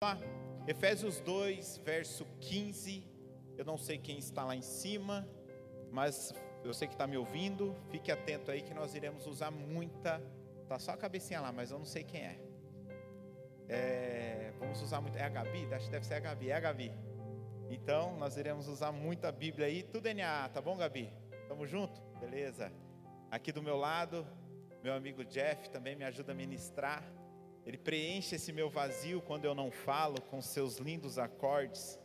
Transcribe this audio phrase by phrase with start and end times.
[0.00, 0.16] lá.
[0.68, 3.04] Efésios 2, verso 15.
[3.56, 5.28] Eu não sei quem está lá em cima,
[5.90, 6.32] mas
[6.62, 7.74] eu sei que está me ouvindo.
[7.90, 10.22] Fique atento aí que nós iremos usar muita.
[10.68, 12.38] Tá só a cabecinha lá, mas eu não sei quem é.
[13.68, 15.18] é vamos usar muito.
[15.18, 15.66] É a Gabi?
[15.74, 16.50] Acho que deve ser a Gabi.
[16.50, 16.92] É a Gabi.
[17.68, 19.82] Então, nós iremos usar muita Bíblia aí.
[19.82, 21.12] Tudo DNA, tá bom, Gabi?
[21.48, 22.00] Tamo junto?
[22.20, 22.72] Beleza.
[23.32, 24.24] Aqui do meu lado,
[24.80, 27.02] meu amigo Jeff também me ajuda a ministrar.
[27.66, 31.98] Ele preenche esse meu vazio quando eu não falo com seus lindos acordes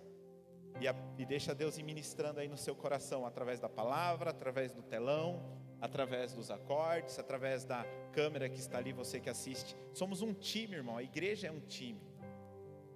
[0.79, 4.73] e, a, e deixa Deus ir ministrando aí no seu coração através da palavra, através
[4.73, 5.41] do telão,
[5.79, 9.75] através dos acordes, através da câmera que está ali, você que assiste.
[9.93, 10.97] Somos um time, irmão.
[10.97, 12.01] A igreja é um time.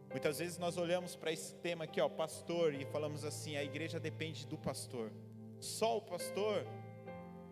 [0.10, 4.00] Muitas vezes nós olhamos para esse tema aqui, ó, pastor, e falamos assim: a igreja
[4.00, 5.12] depende do pastor.
[5.60, 6.66] Só o pastor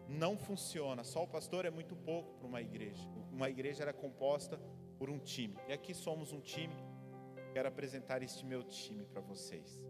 [0.07, 1.03] não funciona.
[1.03, 3.07] Só o pastor é muito pouco para uma igreja.
[3.31, 4.59] Uma igreja era composta
[4.97, 5.55] por um time.
[5.67, 6.73] E aqui somos um time.
[7.53, 9.81] Quero apresentar este meu time para vocês.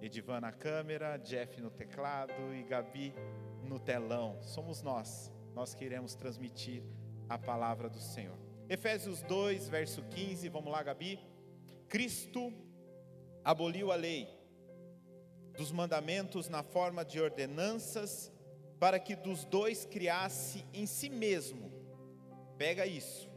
[0.00, 3.14] Edivan na câmera, Jeff no teclado e Gabi
[3.62, 4.40] no telão.
[4.42, 6.82] Somos nós, nós que iremos transmitir
[7.28, 8.36] a palavra do Senhor.
[8.68, 11.18] Efésios 2, verso 15, vamos lá, Gabi.
[11.88, 12.52] Cristo
[13.44, 14.28] aboliu a lei
[15.56, 18.32] dos mandamentos na forma de ordenanças,
[18.78, 21.70] para que dos dois criasse em si mesmo.
[22.56, 23.29] Pega isso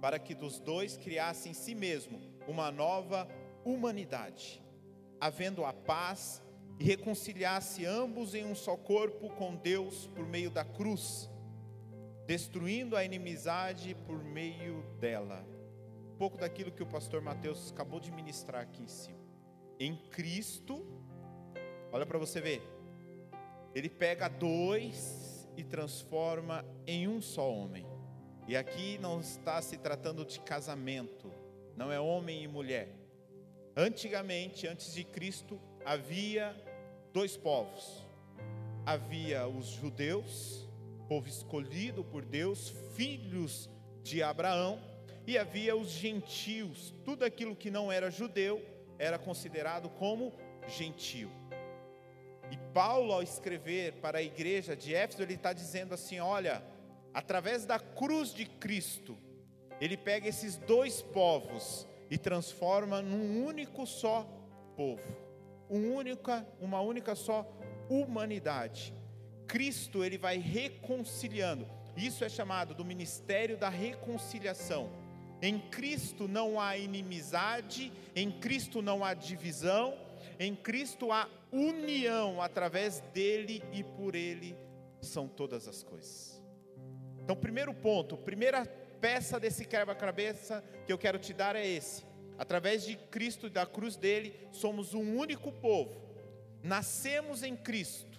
[0.00, 3.28] para que dos dois criasse em si mesmo uma nova
[3.64, 4.62] humanidade,
[5.20, 6.42] havendo a paz
[6.78, 11.28] e reconciliasse ambos em um só corpo com Deus por meio da cruz,
[12.26, 15.44] destruindo a inimizade por meio dela.
[16.12, 19.18] Um pouco daquilo que o pastor Mateus acabou de ministrar aqui em cima.
[19.78, 20.84] Em Cristo,
[21.92, 22.62] olha para você ver,
[23.74, 27.86] ele pega dois e transforma em um só homem.
[28.48, 31.30] E aqui não está se tratando de casamento,
[31.76, 32.88] não é homem e mulher.
[33.76, 36.56] Antigamente, antes de Cristo, havia
[37.12, 38.06] dois povos.
[38.86, 40.66] Havia os judeus,
[41.06, 43.68] povo escolhido por Deus, filhos
[44.02, 44.80] de Abraão,
[45.26, 46.94] e havia os gentios.
[47.04, 48.64] Tudo aquilo que não era judeu
[48.98, 50.32] era considerado como
[50.66, 51.30] gentio.
[52.50, 56.62] E Paulo, ao escrever para a igreja de Éfeso, ele está dizendo assim: olha
[57.12, 59.16] através da cruz de Cristo,
[59.80, 64.22] ele pega esses dois povos e transforma num único só
[64.76, 65.16] povo,
[65.70, 67.46] um única, uma única só
[67.88, 68.94] humanidade.
[69.46, 71.66] Cristo ele vai reconciliando.
[71.96, 74.90] Isso é chamado do ministério da reconciliação.
[75.40, 79.96] Em Cristo não há inimizade, em Cristo não há divisão,
[80.38, 84.56] em Cristo há união, através dele e por ele
[85.00, 86.37] são todas as coisas.
[87.28, 88.64] Então, primeiro ponto, primeira
[89.02, 92.02] peça desse quebra-cabeça que eu quero te dar é esse.
[92.38, 95.94] Através de Cristo e da cruz dele, somos um único povo.
[96.62, 98.18] Nascemos em Cristo.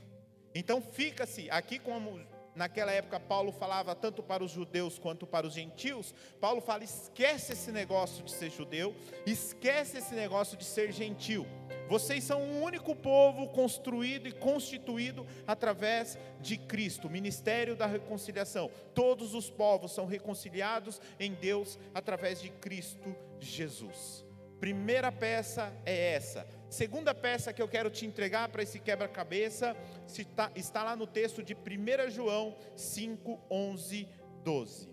[0.54, 2.22] Então fica-se aqui como
[2.54, 7.54] naquela época Paulo falava tanto para os judeus quanto para os gentios, Paulo fala: esquece
[7.54, 11.48] esse negócio de ser judeu, esquece esse negócio de ser gentil.
[11.90, 18.70] Vocês são um único povo construído e constituído através de Cristo, ministério da reconciliação.
[18.94, 24.24] Todos os povos são reconciliados em Deus através de Cristo Jesus.
[24.60, 26.46] Primeira peça é essa.
[26.70, 29.76] Segunda peça que eu quero te entregar para esse quebra-cabeça
[30.08, 34.08] está, está lá no texto de 1 João 5, 11,
[34.44, 34.90] 12.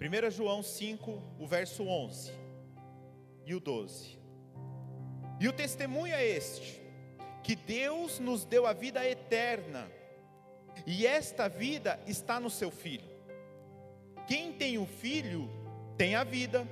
[0.00, 2.32] 1 João 5, o verso 11
[3.44, 4.17] e o 12.
[5.40, 6.82] E o testemunho é este:
[7.42, 9.90] que Deus nos deu a vida eterna,
[10.86, 13.08] e esta vida está no seu Filho.
[14.26, 15.48] Quem tem o Filho
[15.96, 16.68] tem a vida,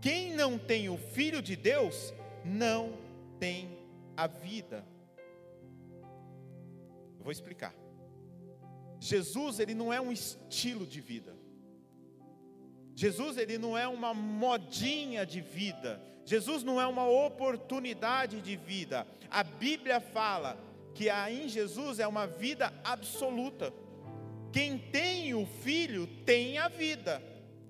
[0.00, 2.12] quem não tem o Filho de Deus
[2.44, 2.98] não
[3.38, 3.78] tem
[4.16, 4.84] a vida.
[7.18, 7.74] Eu vou explicar.
[8.98, 11.34] Jesus, ele não é um estilo de vida.
[13.00, 15.98] Jesus, ele não é uma modinha de vida.
[16.22, 19.06] Jesus não é uma oportunidade de vida.
[19.30, 20.62] A Bíblia fala
[20.94, 23.72] que a em Jesus é uma vida absoluta.
[24.52, 27.22] Quem tem o filho tem a vida.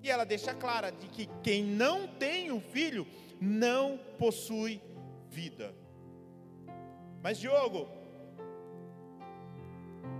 [0.03, 3.07] E ela deixa clara de que quem não tem o filho
[3.39, 4.81] não possui
[5.29, 5.73] vida.
[7.23, 7.87] Mas Diogo,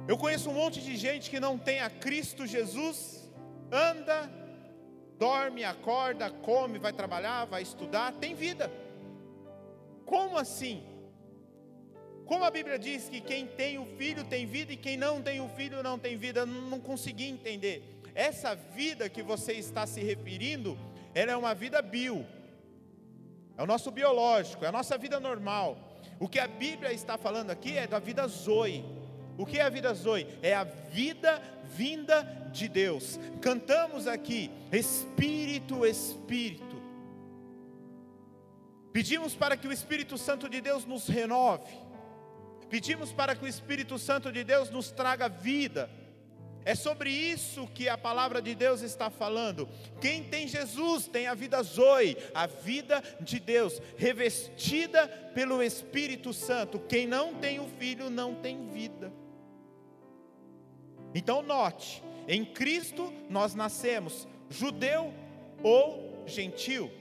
[0.08, 3.30] eu conheço um monte de gente que não tem a Cristo Jesus,
[3.70, 4.40] anda
[5.22, 8.72] dorme, acorda, come, vai trabalhar, vai estudar, tem vida.
[10.04, 10.84] Como assim?
[12.26, 15.40] Como a Bíblia diz que quem tem o filho tem vida e quem não tem
[15.40, 18.02] o filho não tem vida, eu não consegui entender.
[18.16, 20.76] Essa vida que você está se referindo,
[21.14, 22.26] ela é uma vida bio.
[23.56, 25.78] É o nosso biológico, é a nossa vida normal.
[26.20, 28.84] O que a Bíblia está falando aqui é da vida Zoe.
[29.38, 30.28] O que é a vida Zoe?
[30.42, 33.20] É a vida vinda de Deus.
[33.42, 36.82] Cantamos aqui, Espírito, Espírito.
[38.92, 41.72] Pedimos para que o Espírito Santo de Deus nos renove.
[42.70, 45.90] Pedimos para que o Espírito Santo de Deus nos traga vida.
[46.64, 49.68] É sobre isso que a palavra de Deus está falando.
[50.00, 56.80] Quem tem Jesus tem a vida Zoe, a vida de Deus, revestida pelo Espírito Santo.
[56.80, 59.12] Quem não tem o Filho não tem vida.
[61.14, 65.14] Então, note: em Cristo nós nascemos, judeu
[65.64, 66.92] ou gentil.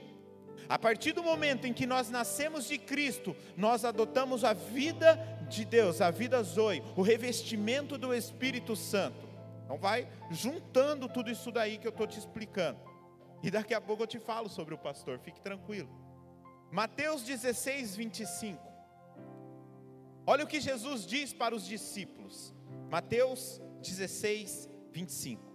[0.67, 5.15] A partir do momento em que nós nascemos de Cristo, nós adotamos a vida
[5.49, 9.29] de Deus, a vida Zoe, o revestimento do Espírito Santo.
[9.65, 12.79] Então vai juntando tudo isso daí que eu estou te explicando.
[13.43, 15.89] E daqui a pouco eu te falo sobre o pastor, fique tranquilo.
[16.71, 18.71] Mateus 16, 25.
[20.25, 22.53] Olha o que Jesus diz para os discípulos.
[22.89, 25.51] Mateus 16, 25.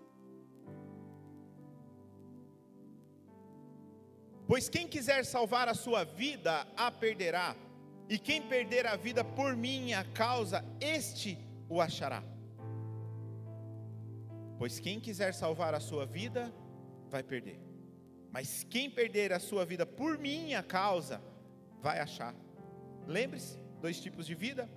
[4.47, 7.57] Pois quem quiser salvar a sua vida, a perderá,
[8.09, 11.39] e quem perder a vida por minha causa, este
[11.69, 12.23] o achará.
[14.59, 16.53] Pois quem quiser salvar a sua vida,
[17.09, 17.61] vai perder.
[18.31, 21.21] Mas quem perder a sua vida por minha causa,
[21.83, 22.35] vai achar.
[23.07, 24.71] Lembre-se, dois tipos de vida: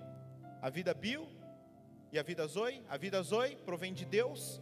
[0.60, 1.26] a vida bio
[2.12, 2.82] e a vida zoe.
[2.88, 4.60] A vida zoe provém de Deus.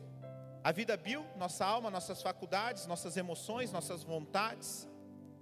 [0.63, 4.89] A vida bio, nossa alma, nossas faculdades, nossas emoções, nossas vontades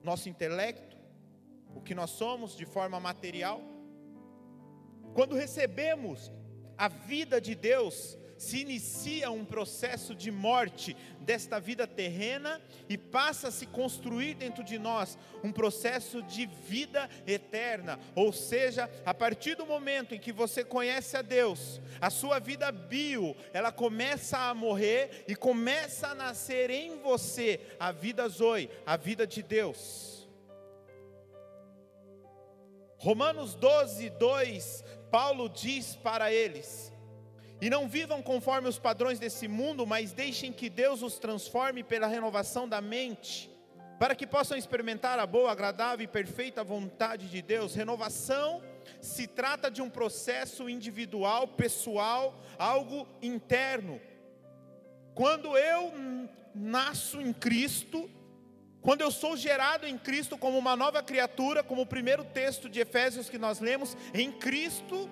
[0.07, 0.97] nosso intelecto,
[1.75, 3.61] o que nós somos de forma material.
[5.15, 6.33] Quando recebemos
[6.79, 13.49] a vida de Deus, se inicia um processo de morte desta vida terrena e passa
[13.49, 17.99] a se construir dentro de nós um processo de vida eterna.
[18.15, 22.71] Ou seja, a partir do momento em que você conhece a Deus, a sua vida
[22.71, 28.97] bio, ela começa a morrer e começa a nascer em você a vida Zoe, a
[28.97, 30.17] vida de Deus.
[32.99, 36.93] Romanos 12, 2, Paulo diz para eles:
[37.61, 42.07] e não vivam conforme os padrões desse mundo, mas deixem que Deus os transforme pela
[42.07, 43.51] renovação da mente,
[43.99, 47.75] para que possam experimentar a boa, agradável e perfeita vontade de Deus.
[47.75, 48.63] Renovação
[49.01, 54.01] se trata de um processo individual, pessoal, algo interno.
[55.15, 55.93] Quando eu
[56.55, 58.11] nasço em Cristo,
[58.83, 62.81] quando eu sou gerado em Cristo como uma nova criatura, como o primeiro texto de
[62.81, 65.11] Efésios que nós lemos, em Cristo,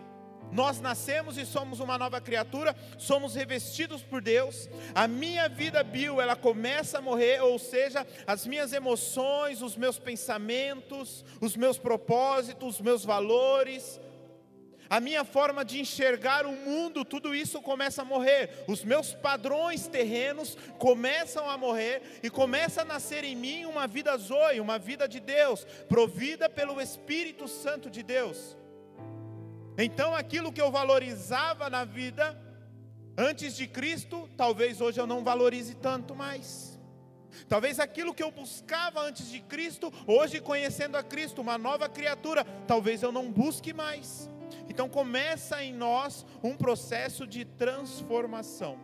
[0.55, 4.71] nós nascemos e somos uma nova criatura, somos revestidos por Deus.
[4.95, 9.99] A minha vida bio, ela começa a morrer, ou seja, as minhas emoções, os meus
[9.99, 14.01] pensamentos, os meus propósitos, os meus valores,
[14.89, 18.65] a minha forma de enxergar o mundo, tudo isso começa a morrer.
[18.69, 24.17] Os meus padrões terrenos começam a morrer e começa a nascer em mim uma vida
[24.17, 28.57] zoe, uma vida de Deus, provida pelo Espírito Santo de Deus.
[29.77, 32.39] Então aquilo que eu valorizava na vida
[33.17, 36.79] antes de Cristo, talvez hoje eu não valorize tanto mais.
[37.49, 42.45] Talvez aquilo que eu buscava antes de Cristo, hoje conhecendo a Cristo, uma nova criatura,
[42.67, 44.31] talvez eu não busque mais.
[44.69, 48.79] Então começa em nós um processo de transformação.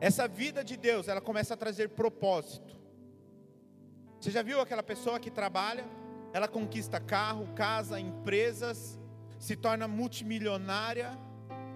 [0.00, 2.76] Essa vida de Deus, ela começa a trazer propósito.
[4.20, 5.84] Você já viu aquela pessoa que trabalha
[6.32, 8.98] ela conquista carro, casa, empresas,
[9.38, 11.18] se torna multimilionária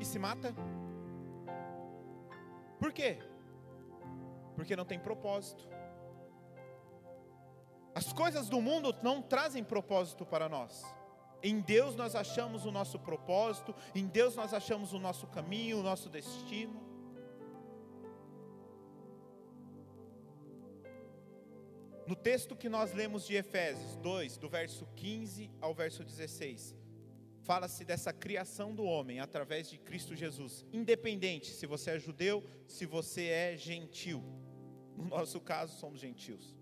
[0.01, 0.55] e se mata?
[2.79, 3.19] Por quê?
[4.55, 5.69] Porque não tem propósito.
[7.95, 10.85] As coisas do mundo não trazem propósito para nós.
[11.43, 15.83] Em Deus nós achamos o nosso propósito, em Deus nós achamos o nosso caminho, o
[15.83, 16.86] nosso destino.
[22.07, 26.77] No texto que nós lemos de Efésios 2, do verso 15 ao verso 16,
[27.43, 32.87] fala-se dessa criação do homem através de Cristo Jesus, independente se você é judeu, se
[32.87, 34.23] você é gentil.
[34.97, 36.57] No nosso caso, somos gentios.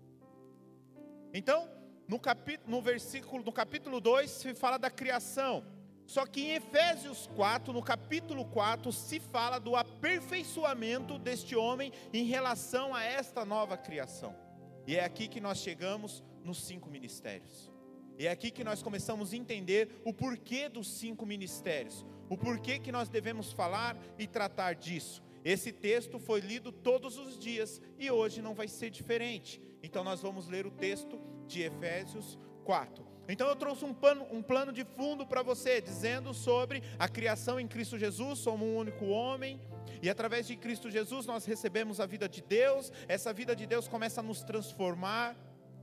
[1.31, 1.69] Então,
[2.07, 5.63] no capítulo, no versículo, no capítulo 2 se fala da criação.
[6.07, 12.23] Só que em Efésios 4, no capítulo 4, se fala do aperfeiçoamento deste homem em
[12.25, 14.44] relação a esta nova criação.
[14.87, 17.71] E é aqui que nós chegamos nos cinco ministérios.
[18.17, 22.79] E é aqui que nós começamos a entender o porquê dos cinco ministérios, o porquê
[22.79, 25.21] que nós devemos falar e tratar disso.
[25.43, 29.61] Esse texto foi lido todos os dias e hoje não vai ser diferente.
[29.83, 33.14] Então nós vamos ler o texto de Efésios 4.
[33.27, 37.59] Então eu trouxe um plano, um plano de fundo para você, dizendo sobre a criação
[37.59, 39.59] em Cristo Jesus, somos um único homem,
[40.01, 43.87] e através de Cristo Jesus nós recebemos a vida de Deus, essa vida de Deus
[43.87, 45.35] começa a nos transformar.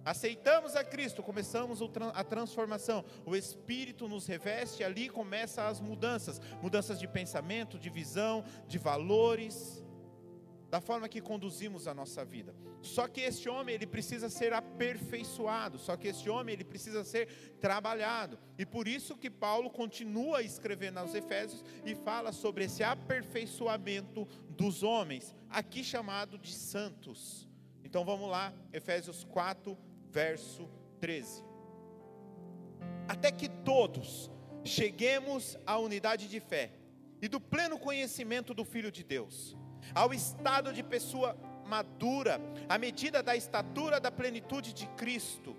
[0.04, 1.78] Aceitamos a Cristo, começamos
[2.12, 3.04] a transformação.
[3.24, 9.82] O Espírito nos reveste, ali começam as mudanças, mudanças de pensamento, de visão, de valores
[10.72, 12.54] da forma que conduzimos a nossa vida.
[12.80, 17.28] Só que este homem, ele precisa ser aperfeiçoado, só que este homem, ele precisa ser
[17.60, 18.38] trabalhado.
[18.56, 24.82] E por isso que Paulo continua escrevendo aos Efésios e fala sobre esse aperfeiçoamento dos
[24.82, 27.46] homens, aqui chamado de santos.
[27.84, 29.76] Então vamos lá, Efésios 4,
[30.10, 31.44] verso 13.
[33.06, 34.30] Até que todos
[34.64, 36.72] cheguemos à unidade de fé
[37.20, 39.54] e do pleno conhecimento do Filho de Deus
[39.94, 41.36] ao estado de pessoa
[41.66, 45.56] madura, à medida da estatura da plenitude de Cristo.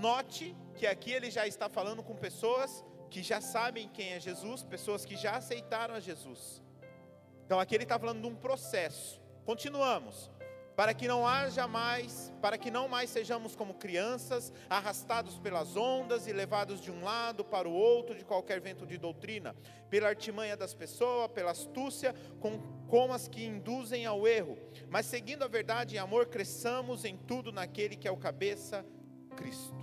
[0.00, 4.62] Note que aqui ele já está falando com pessoas que já sabem quem é Jesus,
[4.62, 6.62] pessoas que já aceitaram a Jesus.
[7.44, 9.20] Então aqui ele está falando de um processo.
[9.44, 10.30] Continuamos
[10.76, 16.26] para que não haja mais, para que não mais sejamos como crianças, arrastados pelas ondas
[16.26, 19.54] e levados de um lado para o outro de qualquer vento de doutrina,
[19.88, 24.58] pela artimanha das pessoas, pela astúcia, com, com as que induzem ao erro,
[24.90, 28.84] mas seguindo a verdade e amor, cresçamos em tudo naquele que é o cabeça,
[29.36, 29.74] Cristo.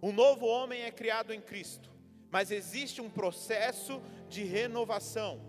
[0.00, 1.90] O novo homem é criado em Cristo,
[2.30, 5.47] mas existe um processo de renovação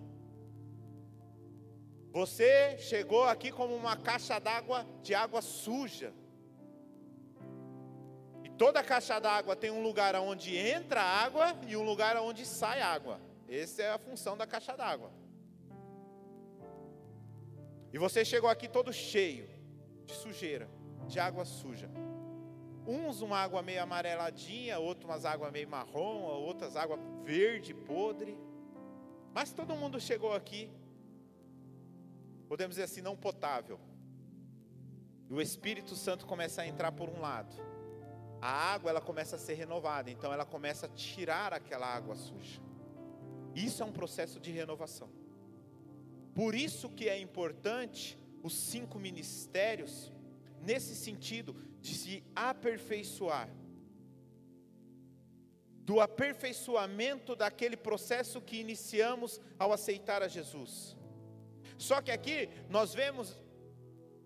[2.11, 6.11] você chegou aqui como uma caixa d'água de água suja.
[8.43, 12.81] E toda caixa d'água tem um lugar onde entra água e um lugar onde sai
[12.81, 13.19] água.
[13.47, 15.11] Essa é a função da caixa d'água.
[17.93, 19.47] E você chegou aqui todo cheio
[20.05, 20.69] de sujeira,
[21.07, 21.89] de água suja.
[22.87, 28.35] Uns uma água meio amareladinha, outros umas águas meio marrom, outras água verde, podre.
[29.31, 30.71] Mas todo mundo chegou aqui
[32.49, 33.79] podemos dizer assim, não potável.
[35.29, 37.55] E o Espírito Santo começa a entrar por um lado.
[38.41, 42.59] A água ela começa a ser renovada, então ela começa a tirar aquela água suja.
[43.53, 45.09] Isso é um processo de renovação.
[46.33, 50.11] Por isso que é importante os cinco ministérios
[50.59, 53.49] nesse sentido de se aperfeiçoar.
[55.83, 60.98] Do aperfeiçoamento daquele processo que iniciamos ao aceitar a Jesus.
[61.79, 63.41] Só que aqui nós vemos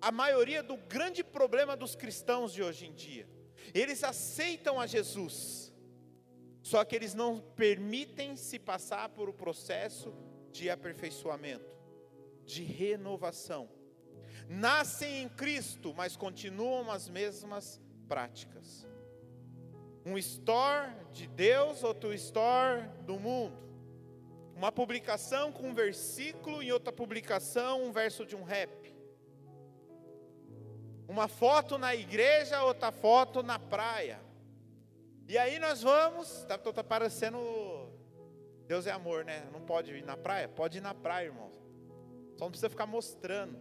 [0.01, 3.29] a maioria do grande problema dos cristãos de hoje em dia.
[3.75, 5.71] Eles aceitam a Jesus,
[6.63, 10.11] só que eles não permitem se passar por o processo
[10.51, 11.71] de aperfeiçoamento,
[12.43, 13.69] de renovação.
[14.49, 18.87] Nascem em Cristo, mas continuam as mesmas práticas.
[20.03, 23.63] Um store de Deus, outro store do mundo
[24.55, 28.93] uma publicação com um versículo e outra publicação um verso de um rap.
[31.07, 34.19] Uma foto na igreja, outra foto na praia.
[35.27, 37.39] E aí nós vamos, está tá parecendo
[38.67, 39.47] Deus é amor, né?
[39.51, 40.47] Não pode ir na praia?
[40.47, 41.51] Pode ir na praia, irmão.
[42.37, 43.59] Só não precisa ficar mostrando.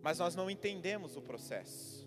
[0.00, 2.03] Mas nós não entendemos o processo.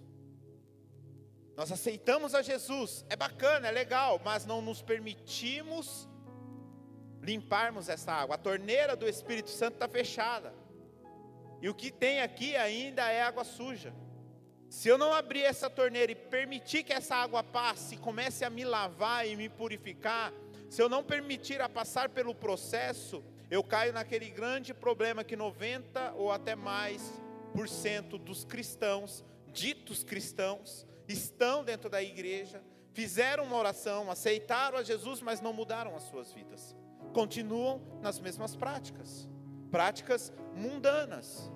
[1.57, 6.07] Nós aceitamos a Jesus, é bacana, é legal, mas não nos permitimos
[7.19, 8.35] limparmos essa água.
[8.35, 10.53] A torneira do Espírito Santo está fechada.
[11.59, 13.91] E o que tem aqui ainda é água suja.
[14.69, 18.63] Se eu não abrir essa torneira e permitir que essa água passe comece a me
[18.63, 20.31] lavar e me purificar,
[20.69, 26.13] se eu não permitir a passar pelo processo, eu caio naquele grande problema que 90
[26.17, 27.01] ou até mais
[27.51, 32.61] por cento dos cristãos, ditos cristãos, estão dentro da igreja,
[32.93, 36.75] fizeram uma oração, aceitaram a Jesus, mas não mudaram as suas vidas.
[37.13, 39.27] Continuam nas mesmas práticas,
[39.71, 41.51] práticas mundanas.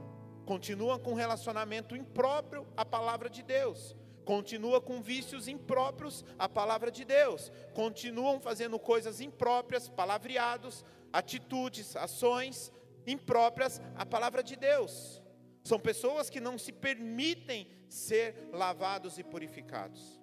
[0.46, 3.96] Continuam com relacionamento impróprio à palavra de Deus.
[4.26, 7.52] Continua com vícios impróprios à palavra de Deus.
[7.74, 12.72] Continuam fazendo coisas impróprias, palavreados, atitudes, ações
[13.06, 15.21] impróprias à palavra de Deus.
[15.64, 20.20] São pessoas que não se permitem ser lavados e purificados.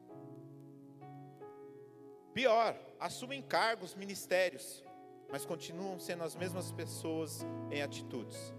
[2.34, 4.82] Pior, assumem cargos, ministérios,
[5.30, 8.54] mas continuam sendo as mesmas pessoas em atitudes.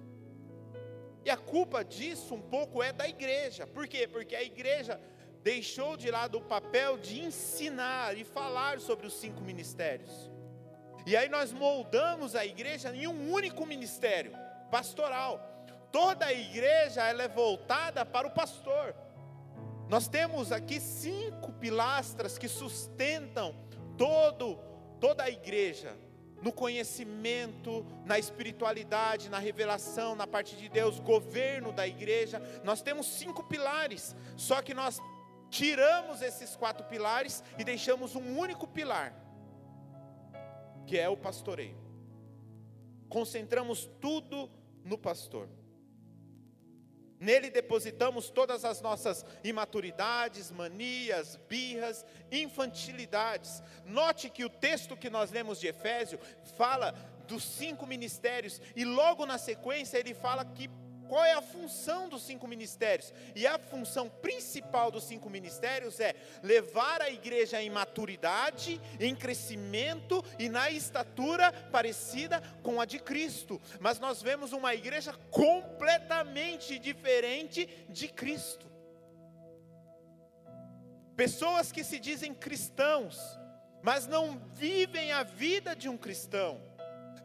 [1.26, 3.68] E a culpa disso um pouco é da igreja.
[3.68, 4.08] Por quê?
[4.08, 5.00] Porque a igreja
[5.44, 10.30] deixou de lado o papel de ensinar e falar sobre os cinco ministérios.
[11.06, 14.32] E aí nós moldamos a igreja em um único ministério,
[14.70, 15.49] pastoral
[15.92, 18.96] Toda a igreja ela é voltada para o pastor.
[19.88, 23.56] Nós temos aqui cinco pilastras que sustentam
[23.98, 24.60] todo
[25.00, 25.98] toda a igreja
[26.42, 32.42] no conhecimento, na espiritualidade, na revelação, na parte de Deus, governo da igreja.
[32.64, 35.00] Nós temos cinco pilares, só que nós
[35.50, 39.14] tiramos esses quatro pilares e deixamos um único pilar,
[40.86, 41.78] que é o pastoreio.
[43.10, 44.50] Concentramos tudo
[44.86, 45.50] no pastor.
[47.20, 53.62] Nele depositamos todas as nossas imaturidades, manias, birras, infantilidades.
[53.86, 56.20] Note que o texto que nós lemos de Efésio
[56.58, 56.94] fala
[57.28, 60.70] dos cinco ministérios, e logo na sequência ele fala que
[61.10, 63.12] qual é a função dos cinco ministérios?
[63.36, 66.14] E a função principal dos cinco ministérios é
[66.44, 73.60] levar a igreja em maturidade, em crescimento e na estatura parecida com a de Cristo.
[73.80, 78.70] Mas nós vemos uma igreja completamente diferente de Cristo.
[81.16, 83.18] Pessoas que se dizem cristãos,
[83.82, 86.69] mas não vivem a vida de um cristão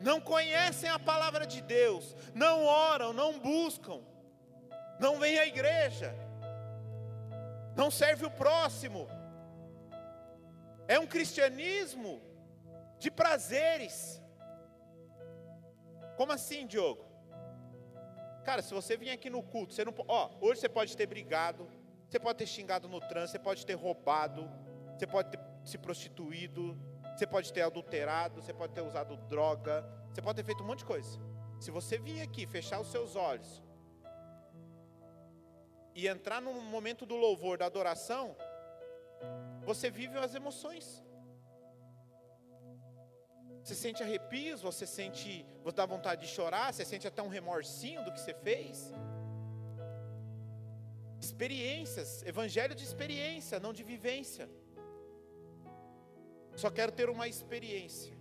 [0.01, 4.01] não conhecem a palavra de Deus, não oram, não buscam,
[4.99, 6.15] não vêm à igreja,
[7.77, 9.09] não serve o próximo.
[10.87, 12.21] É um cristianismo
[12.99, 14.23] de prazeres.
[16.17, 17.05] Como assim, Diogo?
[18.45, 21.67] Cara, se você vir aqui no culto, você não, ó, hoje você pode ter brigado,
[22.09, 24.49] você pode ter xingado no trânsito, você pode ter roubado,
[24.97, 26.79] você pode ter se prostituído,
[27.14, 30.80] você pode ter adulterado, você pode ter usado droga, você pode ter feito um monte
[30.80, 31.18] de coisa.
[31.61, 33.62] Se você vir aqui, fechar os seus olhos
[35.94, 38.37] e entrar no momento do louvor, da adoração,
[39.64, 41.02] você vive as emoções.
[43.62, 48.04] Você sente arrepios, você sente, você dá vontade de chorar, você sente até um remorsinho
[48.04, 48.92] do que você fez.
[51.18, 54.50] Experiências, evangelho de experiência, não de vivência.
[56.57, 58.12] Só quero ter uma experiência.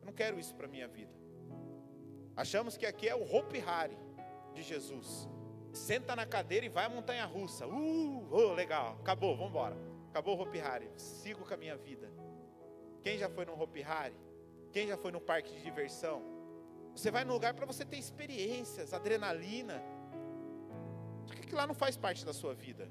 [0.00, 1.12] Eu não quero isso para minha vida.
[2.36, 3.98] Achamos que aqui é o Hope Harry
[4.54, 5.28] de Jesus.
[5.72, 7.66] Senta na cadeira e vai à montanha russa.
[7.66, 9.76] Uh, oh, legal, acabou, vamos embora.
[10.10, 10.90] Acabou o Hope Harry.
[10.96, 12.10] Sigo com a minha vida.
[13.02, 14.14] Quem já foi no Hope Harry?
[14.72, 16.22] Quem já foi no parque de diversão?
[16.94, 19.82] Você vai no lugar para você ter experiências, adrenalina.
[21.26, 22.90] Por que, que lá não faz parte da sua vida?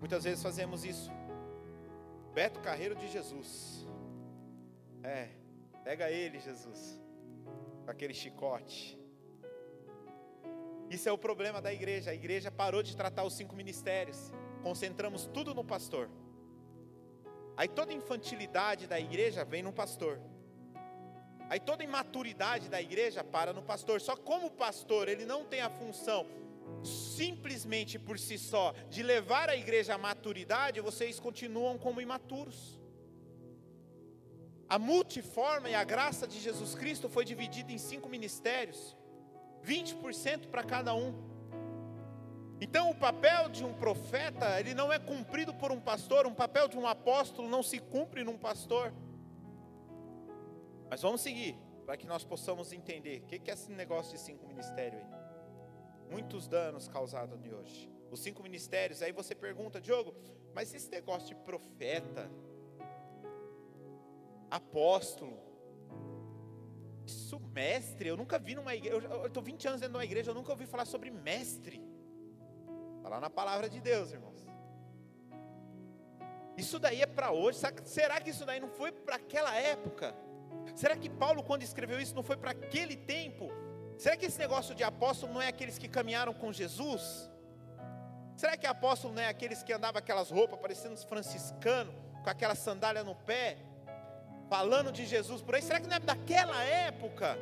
[0.00, 1.10] Muitas vezes fazemos isso.
[2.34, 3.86] Beto Carreiro de Jesus.
[5.04, 5.28] É,
[5.84, 7.00] pega ele, Jesus,
[7.84, 8.98] com aquele chicote.
[10.90, 12.10] Isso é o problema da igreja.
[12.10, 14.32] A igreja parou de tratar os cinco ministérios.
[14.64, 16.10] Concentramos tudo no pastor.
[17.56, 20.20] Aí toda infantilidade da igreja vem no pastor.
[21.48, 24.00] Aí toda imaturidade da igreja para no pastor.
[24.00, 26.26] Só como pastor, ele não tem a função
[26.84, 32.80] simplesmente por si só, de levar a igreja à maturidade, vocês continuam como imaturos.
[34.68, 38.96] A multiforma e a graça de Jesus Cristo foi dividida em cinco ministérios,
[39.64, 41.14] 20% para cada um.
[42.60, 46.68] Então, o papel de um profeta, ele não é cumprido por um pastor, um papel
[46.68, 48.92] de um apóstolo não se cumpre num pastor.
[50.88, 54.46] Mas vamos seguir, para que nós possamos entender o que é esse negócio de cinco
[54.46, 55.13] ministérios aí
[56.10, 57.90] muitos danos causados de hoje.
[58.10, 60.14] Os cinco ministérios, aí você pergunta, Diogo,
[60.54, 62.30] mas esse negócio de profeta,
[64.50, 65.38] apóstolo,
[67.06, 70.30] isso mestre, eu nunca vi numa igreja, eu estou 20 anos dentro de uma igreja,
[70.30, 71.82] eu nunca ouvi falar sobre mestre.
[72.96, 74.34] Está lá na palavra de Deus, irmãos.
[76.56, 77.58] Isso daí é para hoje.
[77.84, 80.14] Será que isso daí não foi para aquela época?
[80.74, 83.50] Será que Paulo, quando escreveu isso, não foi para aquele tempo?
[83.98, 87.30] Será que esse negócio de apóstolo não é aqueles que caminharam com Jesus?
[88.36, 93.04] Será que apóstolo não é aqueles que andavam aquelas roupas parecendo franciscano, com aquela sandália
[93.04, 93.58] no pé,
[94.48, 95.62] falando de Jesus por aí?
[95.62, 97.38] Será que não é daquela época?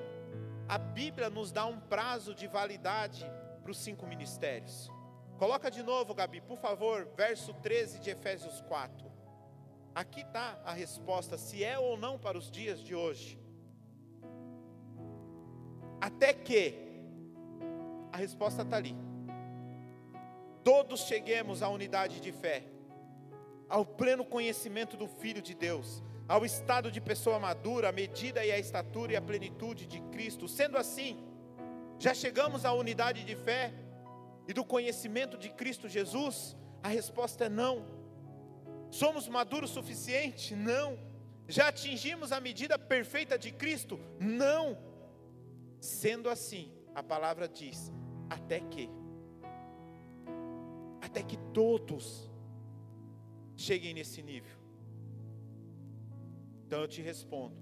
[0.68, 3.24] A Bíblia nos dá um prazo de validade
[3.62, 4.90] para os cinco ministérios.
[5.38, 9.10] Coloca de novo, Gabi, por favor, verso 13 de Efésios 4.
[9.94, 13.41] Aqui está a resposta, se é ou não para os dias de hoje
[16.02, 16.74] até que
[18.12, 18.96] a resposta está ali.
[20.64, 22.64] Todos cheguemos à unidade de fé,
[23.68, 28.50] ao pleno conhecimento do Filho de Deus, ao estado de pessoa madura, à medida e
[28.50, 30.48] à estatura e à plenitude de Cristo.
[30.48, 31.24] Sendo assim,
[32.00, 33.72] já chegamos à unidade de fé
[34.48, 36.56] e do conhecimento de Cristo Jesus?
[36.82, 37.86] A resposta é não.
[38.90, 40.56] Somos maduros o suficiente?
[40.56, 40.98] Não.
[41.46, 44.00] Já atingimos a medida perfeita de Cristo?
[44.18, 44.90] Não.
[45.82, 47.92] Sendo assim, a palavra diz:
[48.30, 48.88] até que.
[51.00, 52.30] Até que todos
[53.56, 54.56] cheguem nesse nível.
[56.64, 57.56] Então eu te respondo: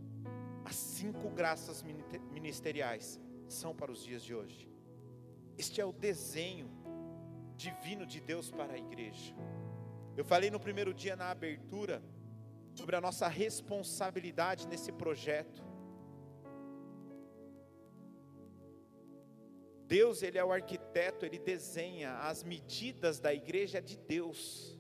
[0.67, 1.83] as cinco graças
[2.31, 4.69] ministeriais são para os dias de hoje.
[5.57, 6.71] Este é o desenho
[7.57, 9.35] divino de Deus para a igreja.
[10.15, 12.03] Eu falei no primeiro dia na abertura
[12.75, 15.70] sobre a nossa responsabilidade nesse projeto.
[19.91, 24.79] Deus, ele é o arquiteto, ele desenha as medidas da igreja de Deus.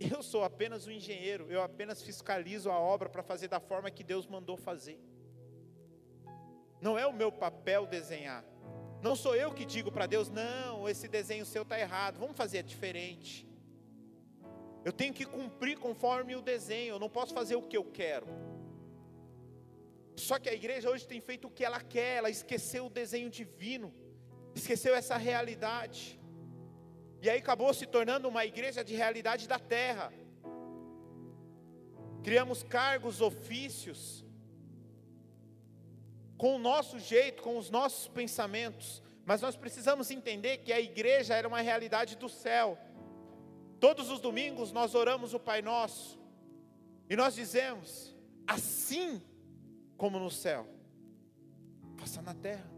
[0.00, 3.92] Eu sou apenas o um engenheiro, eu apenas fiscalizo a obra para fazer da forma
[3.92, 4.98] que Deus mandou fazer.
[6.80, 8.44] Não é o meu papel desenhar.
[9.00, 12.64] Não sou eu que digo para Deus, não, esse desenho seu está errado, vamos fazer
[12.64, 13.48] diferente.
[14.84, 18.26] Eu tenho que cumprir conforme o desenho, eu não posso fazer o que eu quero.
[20.16, 23.30] Só que a igreja hoje tem feito o que ela quer, ela esqueceu o desenho
[23.30, 23.94] divino,
[24.54, 26.20] esqueceu essa realidade.
[27.20, 30.12] E aí acabou se tornando uma igreja de realidade da terra.
[32.22, 34.24] Criamos cargos, ofícios,
[36.36, 41.34] com o nosso jeito, com os nossos pensamentos, mas nós precisamos entender que a igreja
[41.34, 42.78] era uma realidade do céu.
[43.80, 46.18] Todos os domingos nós oramos o Pai Nosso
[47.08, 48.14] e nós dizemos:
[48.46, 49.22] assim
[49.96, 50.66] como no céu,
[51.96, 52.73] faça na terra.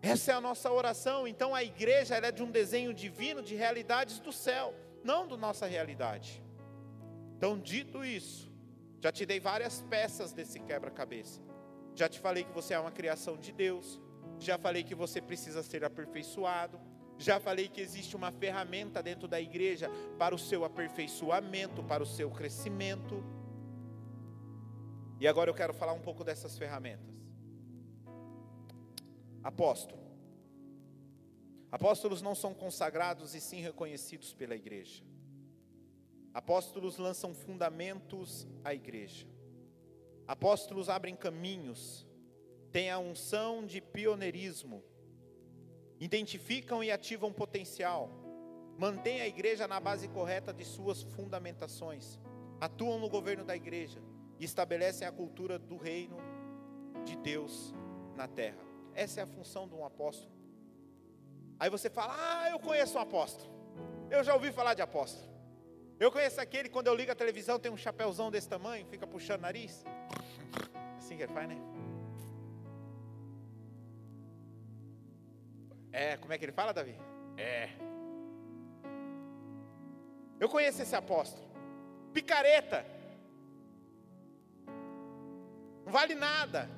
[0.00, 1.26] Essa é a nossa oração.
[1.26, 5.66] Então a igreja é de um desenho divino de realidades do céu, não da nossa
[5.66, 6.42] realidade.
[7.36, 8.50] Então, dito isso,
[9.00, 11.40] já te dei várias peças desse quebra-cabeça.
[11.94, 14.00] Já te falei que você é uma criação de Deus.
[14.40, 16.80] Já falei que você precisa ser aperfeiçoado.
[17.16, 22.06] Já falei que existe uma ferramenta dentro da igreja para o seu aperfeiçoamento, para o
[22.06, 23.24] seu crescimento.
[25.20, 27.17] E agora eu quero falar um pouco dessas ferramentas.
[29.42, 30.08] Apóstolo.
[31.70, 35.02] Apóstolos não são consagrados e sim reconhecidos pela igreja.
[36.32, 39.26] Apóstolos lançam fundamentos à igreja.
[40.26, 42.06] Apóstolos abrem caminhos,
[42.70, 44.82] têm a unção de pioneirismo,
[45.98, 48.10] identificam e ativam potencial,
[48.78, 52.18] mantêm a igreja na base correta de suas fundamentações,
[52.60, 54.00] atuam no governo da igreja
[54.38, 56.16] e estabelecem a cultura do reino
[57.04, 57.74] de Deus
[58.14, 58.67] na terra.
[59.04, 60.32] Essa é a função de um apóstolo.
[61.60, 63.48] Aí você fala: Ah, eu conheço um apóstolo.
[64.10, 65.28] Eu já ouvi falar de apóstolo.
[66.00, 69.38] Eu conheço aquele, quando eu ligo a televisão, tem um chapéuzão desse tamanho, fica puxando
[69.38, 69.84] o nariz.
[70.98, 71.56] Assim que ele faz, né?
[75.92, 76.96] É, como é que ele fala, Davi?
[77.36, 77.70] É.
[80.40, 81.46] Eu conheço esse apóstolo.
[82.12, 82.84] Picareta.
[85.84, 86.77] Não vale nada.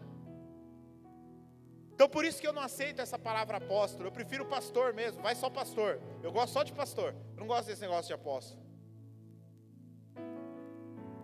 [2.01, 4.09] Então por isso que eu não aceito essa palavra apóstolo.
[4.09, 5.21] Eu prefiro pastor mesmo.
[5.21, 6.01] Vai só pastor.
[6.23, 7.15] Eu gosto só de pastor.
[7.35, 8.59] Eu não gosto desse negócio de apóstolo.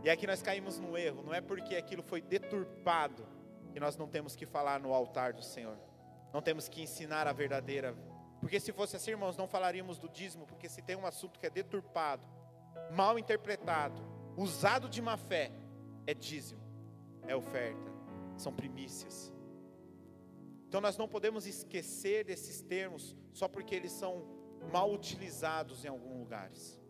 [0.04, 3.26] E aqui nós caímos no erro, não é porque aquilo foi deturpado
[3.72, 5.78] que nós não temos que falar no altar do Senhor.
[6.30, 7.96] Não temos que ensinar a verdadeira.
[8.38, 11.46] Porque se fosse assim, irmãos, não falaríamos do dízimo, porque se tem um assunto que
[11.46, 12.22] é deturpado,
[12.90, 13.98] mal interpretado,
[14.36, 15.50] usado de má fé,
[16.06, 16.60] é dízimo,
[17.26, 17.90] é oferta,
[18.36, 19.34] são primícias.
[20.68, 24.26] Então nós não podemos esquecer desses termos só porque eles são
[24.72, 26.80] mal utilizados em alguns lugares.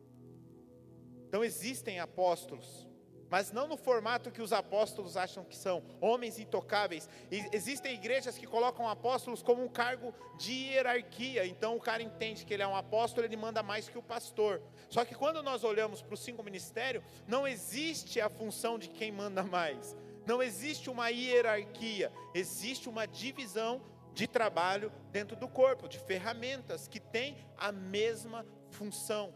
[1.29, 2.87] Então existem apóstolos
[3.31, 7.09] mas não no formato que os apóstolos acham que são, homens intocáveis.
[7.53, 12.55] Existem igrejas que colocam apóstolos como um cargo de hierarquia, então o cara entende que
[12.55, 14.63] ele é um apóstolo, ele manda mais que o pastor.
[14.89, 19.11] Só que quando nós olhamos para o cinco ministério, não existe a função de quem
[19.11, 23.81] manda mais, não existe uma hierarquia, existe uma divisão
[24.13, 29.33] de trabalho dentro do corpo, de ferramentas que têm a mesma função.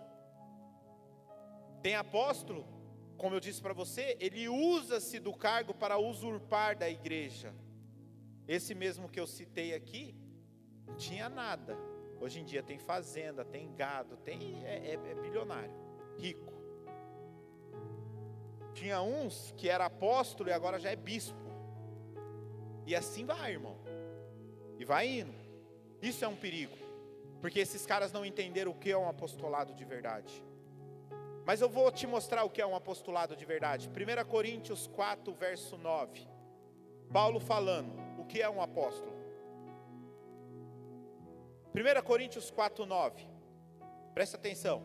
[1.83, 2.81] Tem apóstolo
[3.21, 7.55] como eu disse para você, ele usa-se do cargo para usurpar da igreja.
[8.49, 10.17] Esse mesmo que eu citei aqui,
[10.87, 11.77] não tinha nada.
[12.19, 15.71] Hoje em dia tem fazenda, tem gado, tem é, é, é bilionário,
[16.17, 16.51] rico.
[18.81, 21.37] Tinha uns que era apóstolo e agora já é bispo.
[22.87, 23.77] E assim vai, irmão.
[24.79, 25.35] E vai indo.
[26.01, 26.75] Isso é um perigo.
[27.43, 30.43] Porque esses caras não entenderam o que é um apostolado de verdade.
[31.45, 33.91] Mas eu vou te mostrar o que é um apostolado de verdade.
[33.91, 36.27] 1 Coríntios 4, verso 9.
[37.13, 39.13] Paulo falando, o que é um apóstolo?
[41.75, 43.29] 1 Coríntios 4, 9.
[44.15, 44.83] Presta atenção.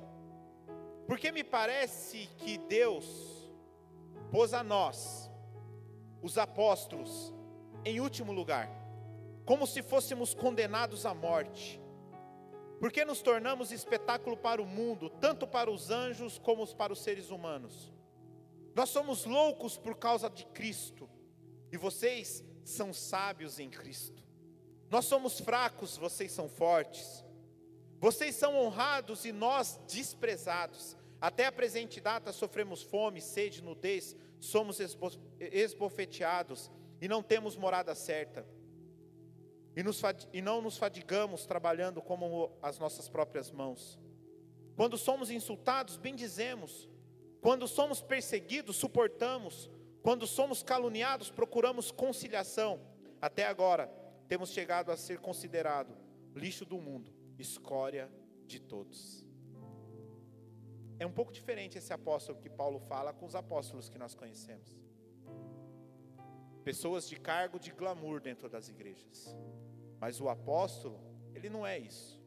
[1.07, 3.44] Porque me parece que Deus
[4.35, 5.31] pôs a nós,
[6.21, 7.33] os apóstolos,
[7.85, 8.69] em último lugar.
[9.45, 11.79] como se fôssemos condenados à morte.
[12.79, 17.29] Porque nos tornamos espetáculo para o mundo, tanto para os anjos como para os seres
[17.29, 17.93] humanos.
[18.73, 21.07] Nós somos loucos por causa de Cristo,
[21.71, 24.21] e vocês são sábios em Cristo.
[24.89, 27.23] Nós somos fracos, vocês são fortes.
[28.01, 30.97] Vocês são honrados e nós desprezados.
[31.21, 34.79] Até a presente data sofremos fome, sede, nudez, somos
[35.39, 36.71] esbofeteados
[37.01, 38.45] e não temos morada certa.
[39.75, 43.99] E, nos, e não nos fadigamos trabalhando como as nossas próprias mãos.
[44.75, 46.89] Quando somos insultados, bendizemos.
[47.41, 49.69] Quando somos perseguidos, suportamos.
[50.01, 52.79] Quando somos caluniados, procuramos conciliação.
[53.21, 53.87] Até agora,
[54.27, 55.95] temos chegado a ser considerado
[56.35, 58.09] lixo do mundo, escória
[58.45, 59.24] de todos.
[60.97, 64.73] É um pouco diferente esse apóstolo que Paulo fala com os apóstolos que nós conhecemos.
[66.63, 69.35] Pessoas de cargo de glamour dentro das igrejas.
[69.99, 70.99] Mas o apóstolo,
[71.33, 72.21] ele não é isso.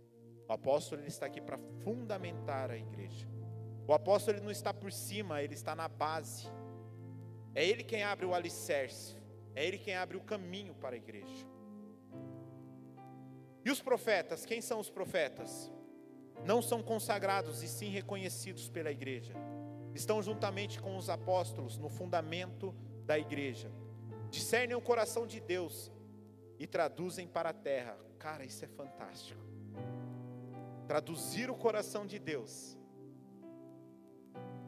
[0.48, 3.26] O apóstolo ele está aqui para fundamentar a igreja.
[3.86, 6.46] O apóstolo ele não está por cima, ele está na base.
[7.54, 9.16] É ele quem abre o alicerce.
[9.54, 11.46] É ele quem abre o caminho para a igreja.
[13.64, 15.70] E os profetas, quem são os profetas?
[16.44, 19.34] Não são consagrados e sim reconhecidos pela igreja.
[19.94, 22.74] Estão juntamente com os apóstolos no fundamento
[23.04, 23.70] da igreja.
[24.30, 25.90] Discernem o coração de Deus
[26.58, 27.96] e traduzem para a terra.
[28.18, 29.40] Cara, isso é fantástico.
[30.86, 32.76] Traduzir o coração de Deus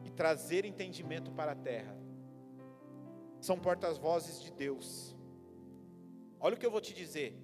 [0.03, 1.95] e trazer entendimento para a terra.
[3.39, 5.15] São portas-vozes de Deus.
[6.39, 7.35] Olha o que eu vou te dizer.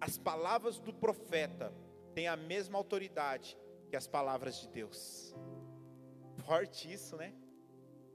[0.00, 1.72] As palavras do profeta
[2.14, 3.56] têm a mesma autoridade
[3.92, 5.36] que as palavras de Deus.
[6.46, 7.34] Forte isso, né?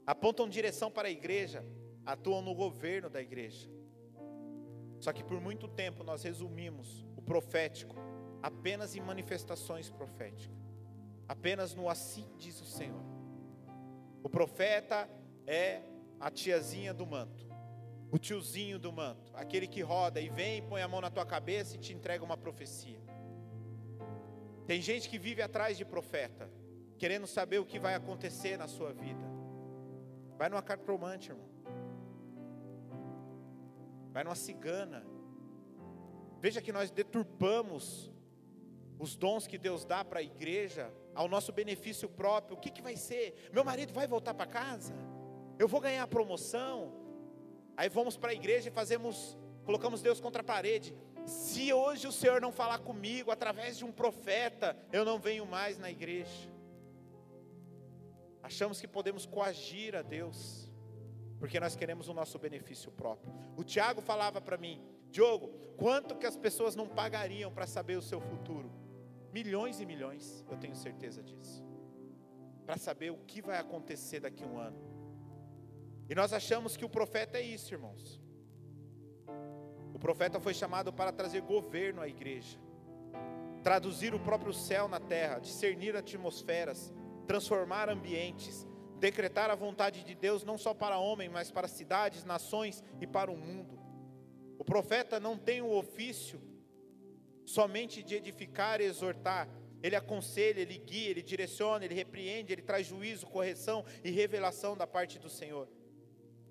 [0.04, 1.64] Apontam direção para a igreja,
[2.04, 3.70] atuam no governo da igreja.
[4.98, 7.94] Só que por muito tempo nós resumimos o profético
[8.42, 10.58] apenas em manifestações proféticas,
[11.28, 13.04] apenas no assim diz o Senhor.
[14.20, 15.08] O profeta
[15.46, 15.82] é
[16.18, 17.46] a tiazinha do manto,
[18.10, 21.76] o tiozinho do manto, aquele que roda e vem, põe a mão na tua cabeça
[21.76, 22.98] e te entrega uma profecia.
[24.68, 26.48] Tem gente que vive atrás de profeta,
[26.96, 29.26] querendo saber o que vai acontecer na sua vida.
[30.36, 31.48] Vai numa cartomante, irmão
[34.18, 35.06] vai numa cigana.
[36.40, 38.10] Veja que nós deturpamos
[38.98, 42.56] os dons que Deus dá para a igreja ao nosso benefício próprio.
[42.56, 43.48] O que, que vai ser?
[43.52, 44.92] Meu marido vai voltar para casa?
[45.56, 46.92] Eu vou ganhar a promoção?
[47.76, 50.92] Aí vamos para a igreja e fazemos, colocamos Deus contra a parede.
[51.28, 55.78] Se hoje o Senhor não falar comigo através de um profeta, eu não venho mais
[55.78, 56.50] na igreja.
[58.42, 60.68] Achamos que podemos coagir a Deus
[61.38, 63.32] porque nós queremos o nosso benefício próprio.
[63.56, 68.02] O Tiago falava para mim, Diogo, quanto que as pessoas não pagariam para saber o
[68.02, 68.72] seu futuro?
[69.32, 71.62] Milhões e milhões, eu tenho certeza disso.
[72.64, 74.78] Para saber o que vai acontecer daqui a um ano.
[76.08, 78.20] E nós achamos que o profeta é isso, irmãos.
[79.98, 82.56] O profeta foi chamado para trazer governo à igreja,
[83.64, 86.94] traduzir o próprio céu na terra, discernir atmosferas,
[87.26, 88.64] transformar ambientes,
[89.00, 93.28] decretar a vontade de Deus não só para homem, mas para cidades, nações e para
[93.28, 93.76] o mundo.
[94.56, 96.40] O profeta não tem o ofício
[97.44, 99.48] somente de edificar e exortar,
[99.82, 104.86] ele aconselha, ele guia, ele direciona, ele repreende, ele traz juízo, correção e revelação da
[104.86, 105.68] parte do Senhor.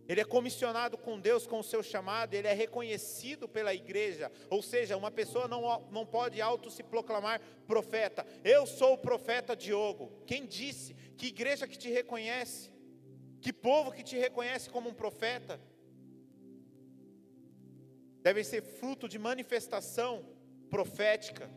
[0.07, 4.61] Ele é comissionado com Deus com o seu chamado, ele é reconhecido pela igreja, ou
[4.61, 8.25] seja, uma pessoa não, não pode auto se proclamar profeta.
[8.43, 10.11] Eu sou o profeta Diogo.
[10.25, 10.93] Quem disse?
[11.17, 12.71] Que igreja que te reconhece?
[13.41, 15.59] Que povo que te reconhece como um profeta?
[18.21, 20.25] Devem ser fruto de manifestação
[20.69, 21.49] profética.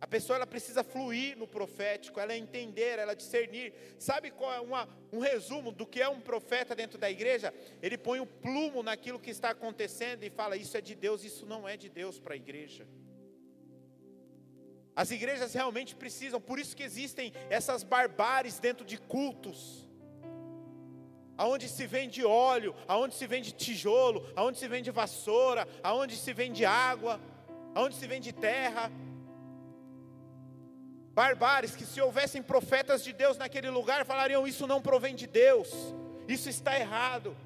[0.00, 3.72] A pessoa ela precisa fluir no profético, ela entender, ela discernir.
[3.98, 7.52] Sabe qual é uma, um resumo do que é um profeta dentro da igreja?
[7.82, 11.44] Ele põe o plumo naquilo que está acontecendo e fala: Isso é de Deus, isso
[11.44, 12.86] não é de Deus para a igreja.
[14.94, 19.88] As igrejas realmente precisam, por isso que existem essas barbáries dentro de cultos.
[21.36, 26.64] Aonde se vende óleo, aonde se vende tijolo, aonde se vende vassoura, aonde se vende
[26.64, 27.20] água,
[27.76, 28.90] aonde se vende terra,
[31.18, 35.68] barbares que se houvessem profetas de Deus naquele lugar, falariam: Isso não provém de Deus,
[36.28, 37.36] isso está errado,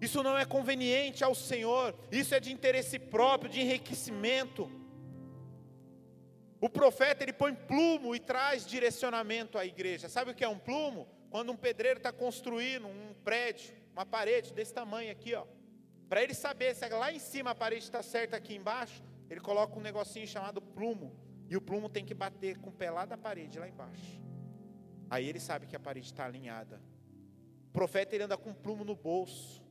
[0.00, 4.70] isso não é conveniente ao Senhor, isso é de interesse próprio, de enriquecimento.
[6.60, 10.08] O profeta ele põe plumo e traz direcionamento à igreja.
[10.08, 11.08] Sabe o que é um plumo?
[11.28, 15.44] Quando um pedreiro está construindo um prédio, uma parede desse tamanho aqui, ó.
[16.08, 19.76] Para ele saber se lá em cima a parede está certa aqui embaixo, ele coloca
[19.76, 21.10] um negocinho chamado plumo,
[21.52, 24.18] e o plumo tem que bater com o pé lá da parede, lá embaixo.
[25.10, 26.80] Aí ele sabe que a parede está alinhada.
[27.68, 29.62] O profeta ele anda com um plumo no bolso.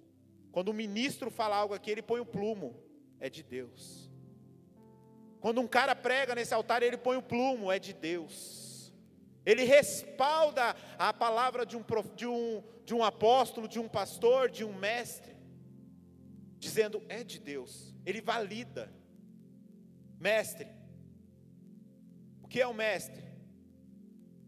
[0.52, 2.76] Quando o ministro fala algo aqui, ele põe o plumo.
[3.20, 4.12] É de Deus.
[5.40, 7.72] Quando um cara prega nesse altar, ele põe o plumo.
[7.72, 8.94] É de Deus.
[9.44, 11.84] Ele respalda a palavra de um,
[12.16, 15.36] de um, de um apóstolo, de um pastor, de um mestre,
[16.60, 17.92] dizendo: é de Deus.
[18.06, 18.94] Ele valida.
[20.20, 20.81] Mestre.
[22.52, 23.24] Que é o mestre?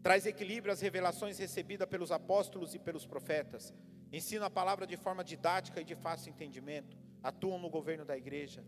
[0.02, 3.72] Traz equilíbrio às revelações recebidas pelos apóstolos e pelos profetas.
[4.12, 6.98] Ensina a palavra de forma didática e de fácil entendimento.
[7.22, 8.62] Atuam no governo da igreja.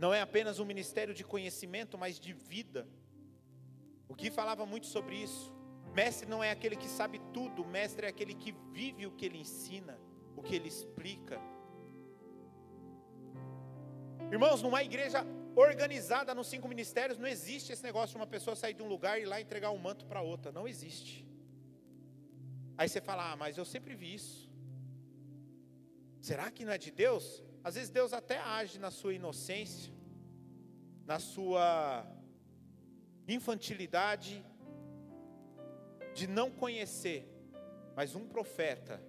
[0.00, 2.88] Não é apenas um ministério de conhecimento, mas de vida.
[4.08, 5.54] O Gui falava muito sobre isso.
[5.94, 9.38] Mestre não é aquele que sabe tudo, mestre é aquele que vive o que ele
[9.38, 9.96] ensina,
[10.34, 11.40] o que ele explica.
[14.32, 15.24] Irmãos, numa igreja
[15.56, 19.18] organizada nos cinco ministérios, não existe esse negócio de uma pessoa sair de um lugar
[19.18, 20.52] e ir lá entregar um manto para outra.
[20.52, 21.26] Não existe.
[22.76, 24.50] Aí você fala, ah, mas eu sempre vi isso.
[26.20, 27.42] Será que não é de Deus?
[27.64, 29.92] Às vezes Deus até age na sua inocência,
[31.06, 32.06] na sua
[33.26, 34.44] infantilidade
[36.14, 37.26] de não conhecer.
[37.94, 39.02] Mas um profeta,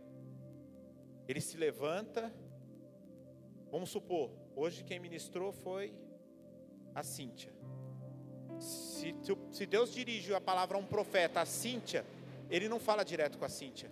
[1.27, 2.33] ele se levanta,
[3.69, 5.93] vamos supor, hoje quem ministrou foi
[6.97, 7.53] a Cíntia.
[8.59, 9.15] Se,
[9.51, 12.03] se Deus dirige a palavra a um profeta, a Cíntia,
[12.49, 13.91] ele não fala direto com a Cíntia.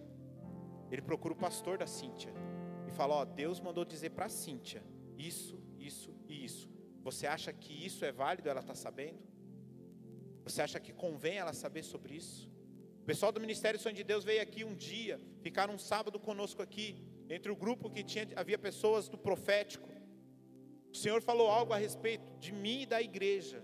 [0.91, 2.33] Ele procura o pastor da Cíntia
[2.87, 4.81] e fala: Ó, Deus mandou dizer para a Cíntia
[5.19, 6.67] isso, isso e isso.
[7.03, 8.49] Você acha que isso é válido?
[8.49, 9.19] Ela está sabendo?
[10.43, 12.49] Você acha que convém ela saber sobre isso?
[13.03, 16.63] O pessoal do Ministério Sonho de Deus veio aqui um dia, ficaram um sábado conosco
[16.63, 16.97] aqui,
[17.29, 19.87] entre o grupo que tinha, havia pessoas do profético.
[20.95, 23.61] O Senhor falou algo a respeito de mim e da igreja.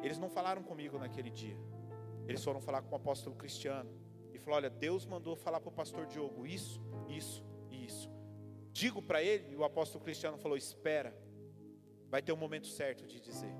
[0.00, 1.58] Eles não falaram comigo naquele dia.
[2.28, 3.90] Eles foram falar com o apóstolo Cristiano.
[4.32, 8.08] E falou: Olha, Deus mandou falar para o pastor Diogo isso, isso e isso.
[8.70, 11.12] Digo para ele, e o apóstolo Cristiano falou: Espera,
[12.08, 13.52] vai ter um momento certo de dizer.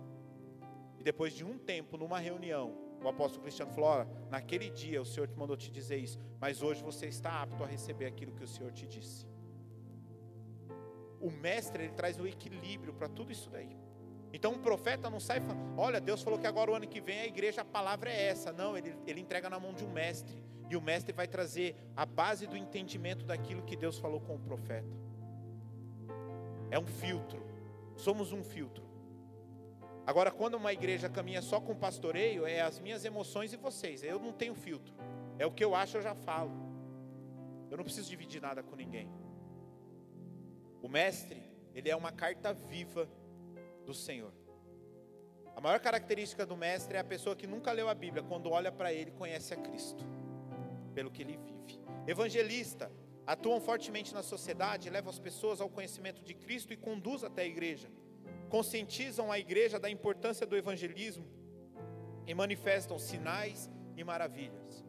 [1.01, 5.05] E depois de um tempo, numa reunião, o apóstolo Cristiano falou: Olha, naquele dia o
[5.05, 8.45] Senhor te mandou te dizer isso, mas hoje você está apto a receber aquilo que
[8.45, 9.27] o Senhor te disse
[11.20, 13.76] o mestre ele traz o equilíbrio para tudo isso daí.
[14.33, 17.20] Então um profeta não sai falando, olha, Deus falou que agora o ano que vem
[17.20, 18.52] a igreja, a palavra é essa.
[18.52, 20.44] Não, ele, ele entrega na mão de um mestre.
[20.68, 24.38] E o mestre vai trazer a base do entendimento daquilo que Deus falou com o
[24.38, 24.88] profeta.
[26.70, 27.40] É um filtro.
[27.96, 28.85] Somos um filtro.
[30.07, 34.02] Agora, quando uma igreja caminha só com pastoreio, é as minhas emoções e vocês.
[34.02, 34.94] Eu não tenho filtro.
[35.38, 36.52] É o que eu acho, eu já falo.
[37.70, 39.11] Eu não preciso dividir nada com ninguém.
[40.87, 41.42] O mestre,
[41.75, 43.11] ele é uma carta viva
[43.85, 44.33] do Senhor.
[45.57, 48.70] A maior característica do mestre é a pessoa que nunca leu a Bíblia, quando olha
[48.70, 50.07] para ele, conhece a Cristo,
[50.94, 51.81] pelo que ele vive.
[52.07, 52.88] Evangelista,
[53.27, 57.46] atuam fortemente na sociedade, levam as pessoas ao conhecimento de Cristo e conduz até a
[57.46, 57.88] igreja.
[58.49, 61.27] Conscientizam a igreja da importância do evangelismo
[62.29, 64.85] e manifestam sinais e maravilhas.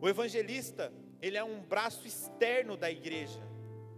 [0.00, 0.92] O evangelista,
[1.22, 3.54] ele é um braço externo da igreja.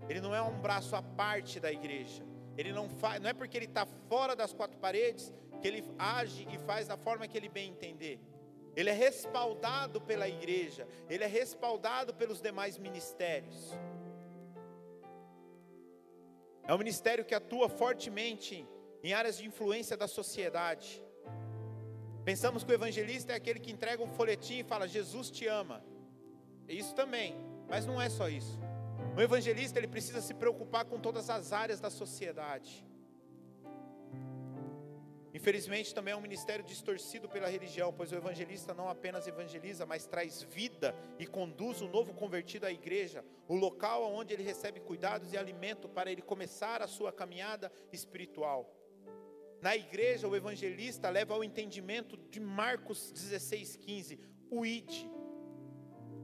[0.09, 2.25] Ele não é um braço à parte da igreja.
[2.57, 6.47] Ele não faz, não é porque ele está fora das quatro paredes que ele age
[6.53, 8.19] e faz da forma que ele bem entender.
[8.75, 13.77] Ele é respaldado pela igreja, ele é respaldado pelos demais ministérios.
[16.65, 18.67] É um ministério que atua fortemente
[19.03, 21.03] em áreas de influência da sociedade.
[22.25, 25.83] Pensamos que o evangelista é aquele que entrega um folhetim e fala: Jesus te ama.
[26.69, 27.35] Isso também,
[27.69, 28.59] mas não é só isso.
[29.19, 32.87] O evangelista ele precisa se preocupar com todas as áreas da sociedade.
[35.35, 40.07] Infelizmente também é um ministério distorcido pela religião, pois o evangelista não apenas evangeliza, mas
[40.07, 45.33] traz vida e conduz o novo convertido à igreja, o local onde ele recebe cuidados
[45.33, 48.73] e alimento para ele começar a sua caminhada espiritual.
[49.61, 55.11] Na igreja, o evangelista leva ao entendimento de Marcos 16,15, o id.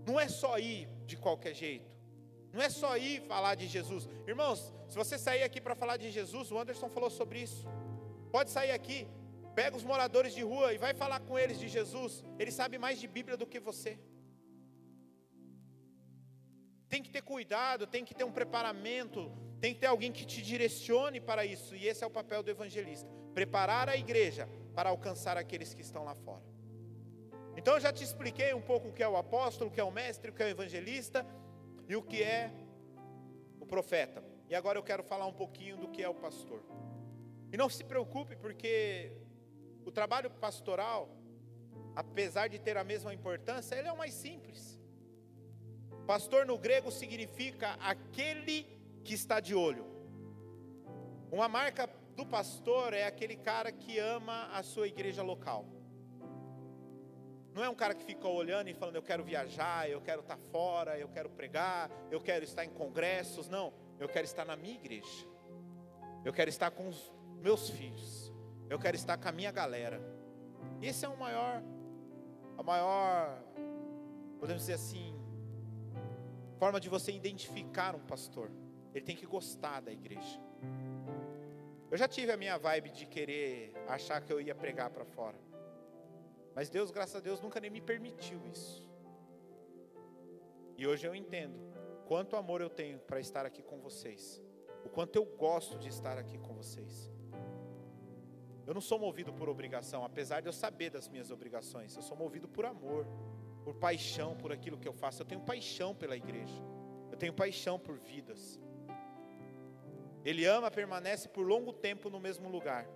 [0.06, 1.93] Não é só ir de qualquer jeito.
[2.54, 4.02] Não é só ir falar de Jesus.
[4.32, 7.66] Irmãos, se você sair aqui para falar de Jesus, o Anderson falou sobre isso.
[8.30, 9.08] Pode sair aqui,
[9.56, 12.22] pega os moradores de rua e vai falar com eles de Jesus.
[12.38, 13.98] Ele sabe mais de Bíblia do que você.
[16.88, 19.20] Tem que ter cuidado, tem que ter um preparamento,
[19.60, 21.74] tem que ter alguém que te direcione para isso.
[21.74, 26.04] E esse é o papel do evangelista: preparar a igreja para alcançar aqueles que estão
[26.04, 26.44] lá fora.
[27.56, 29.84] Então eu já te expliquei um pouco o que é o apóstolo, o que é
[29.84, 31.26] o mestre, o que é o evangelista
[31.88, 32.50] e o que é
[33.60, 34.22] o profeta.
[34.48, 36.62] E agora eu quero falar um pouquinho do que é o pastor.
[37.52, 39.12] E não se preocupe, porque
[39.84, 41.08] o trabalho pastoral,
[41.94, 44.78] apesar de ter a mesma importância, ele é o mais simples.
[46.06, 48.66] Pastor no grego significa aquele
[49.02, 49.86] que está de olho.
[51.30, 55.73] Uma marca do pastor é aquele cara que ama a sua igreja local.
[57.54, 60.36] Não é um cara que fica olhando e falando, eu quero viajar, eu quero estar
[60.50, 63.48] fora, eu quero pregar, eu quero estar em congressos.
[63.48, 65.26] Não, eu quero estar na minha igreja.
[66.24, 68.32] Eu quero estar com os meus filhos.
[68.68, 70.00] Eu quero estar com a minha galera.
[70.82, 71.62] Esse é o maior,
[72.58, 73.40] a maior,
[74.40, 75.14] podemos dizer assim,
[76.58, 78.50] forma de você identificar um pastor.
[78.92, 80.40] Ele tem que gostar da igreja.
[81.88, 85.36] Eu já tive a minha vibe de querer achar que eu ia pregar para fora.
[86.54, 88.86] Mas Deus, graças a Deus, nunca nem me permitiu isso.
[90.76, 91.58] E hoje eu entendo
[92.06, 94.40] quanto amor eu tenho para estar aqui com vocês.
[94.84, 97.10] O quanto eu gosto de estar aqui com vocês.
[98.66, 101.94] Eu não sou movido por obrigação, apesar de eu saber das minhas obrigações.
[101.96, 103.06] Eu sou movido por amor,
[103.62, 105.22] por paixão por aquilo que eu faço.
[105.22, 106.62] Eu tenho paixão pela igreja.
[107.10, 108.60] Eu tenho paixão por vidas.
[110.24, 112.88] Ele ama, permanece por longo tempo no mesmo lugar.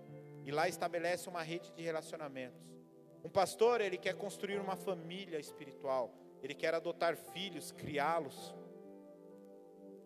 [0.45, 2.78] E lá estabelece uma rede de relacionamentos.
[3.25, 6.14] Um pastor, ele quer construir uma família espiritual.
[6.43, 8.55] Ele quer adotar filhos, criá-los.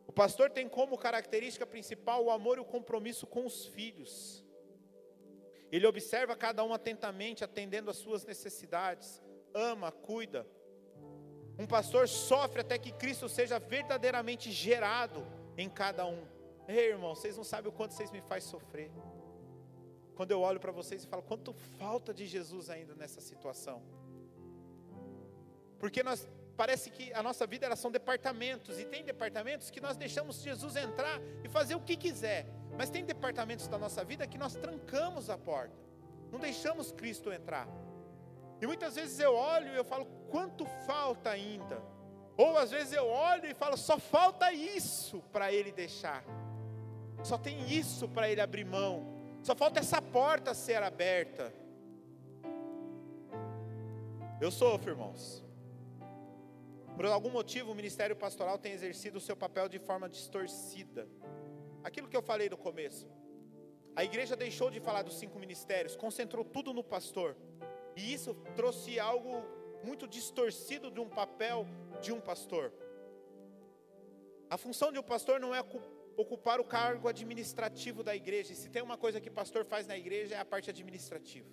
[0.07, 4.45] O pastor tem como característica principal o amor e o compromisso com os filhos.
[5.71, 9.23] Ele observa cada um atentamente, atendendo às suas necessidades,
[9.55, 10.47] ama, cuida.
[11.59, 16.27] Um pastor sofre até que Cristo seja verdadeiramente gerado em cada um.
[16.69, 18.91] Ei, irmão, vocês não sabem o quanto vocês me fazem sofrer.
[20.15, 23.83] Quando eu olho para vocês e falo, quanto falta de Jesus ainda nessa situação.
[25.79, 29.97] Porque nós parece que a nossa vida elas são departamentos e tem departamentos que nós
[29.97, 32.47] deixamos Jesus entrar e fazer o que quiser.
[32.77, 35.77] Mas tem departamentos da nossa vida que nós trancamos a porta,
[36.31, 37.69] não deixamos Cristo entrar.
[38.61, 41.83] E muitas vezes eu olho e eu falo, quanto falta ainda?
[42.37, 46.25] Ou às vezes eu olho e falo, só falta isso para ele deixar.
[47.25, 49.12] Só tem isso para ele abrir mão.
[49.43, 51.53] Só falta essa porta ser aberta.
[54.41, 55.45] Eu sofro, irmãos.
[56.95, 61.09] Por algum motivo, o ministério pastoral tem exercido o seu papel de forma distorcida.
[61.83, 63.09] Aquilo que eu falei no começo.
[63.97, 67.37] A igreja deixou de falar dos cinco ministérios, concentrou tudo no pastor.
[67.97, 69.43] E isso trouxe algo
[69.83, 71.67] muito distorcido de um papel
[72.01, 72.73] de um pastor.
[74.49, 75.63] A função de um pastor não é
[76.17, 78.53] ocupar o cargo administrativo da igreja.
[78.53, 81.49] E se tem uma coisa que pastor faz na igreja é a parte administrativa.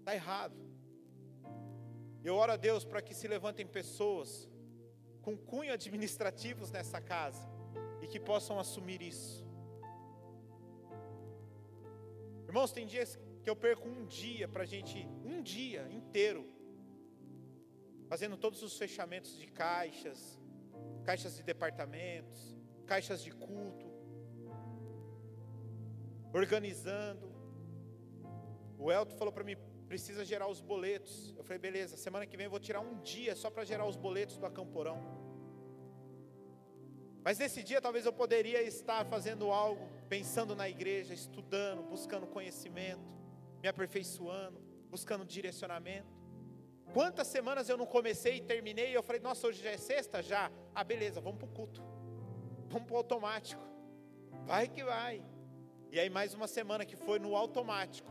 [0.00, 0.56] Está errado.
[2.24, 4.48] Eu oro a Deus para que se levantem pessoas
[5.20, 7.48] com cunho administrativos nessa casa
[8.00, 9.46] e que possam assumir isso.
[12.46, 16.46] Irmãos, tem dias que eu perco um dia para a gente, um dia inteiro,
[18.08, 20.38] fazendo todos os fechamentos de caixas,
[21.02, 22.54] caixas de departamentos,
[22.92, 23.86] caixas de culto,
[26.40, 27.26] organizando.
[28.78, 29.56] O Elton falou para mim,
[29.88, 31.34] precisa gerar os boletos.
[31.38, 33.96] Eu falei, beleza, semana que vem eu vou tirar um dia só para gerar os
[33.96, 34.98] boletos do Acamporão.
[37.24, 43.08] Mas nesse dia talvez eu poderia estar fazendo algo, pensando na igreja, estudando, buscando conhecimento,
[43.62, 46.12] me aperfeiçoando, buscando direcionamento.
[46.92, 50.22] Quantas semanas eu não comecei e terminei e eu falei, nossa, hoje já é sexta?
[50.22, 50.52] Já.
[50.74, 52.01] Ah, beleza, vamos para o culto.
[52.72, 53.62] Vamos para o automático.
[54.46, 55.22] Vai que vai.
[55.90, 58.10] E aí mais uma semana que foi no automático.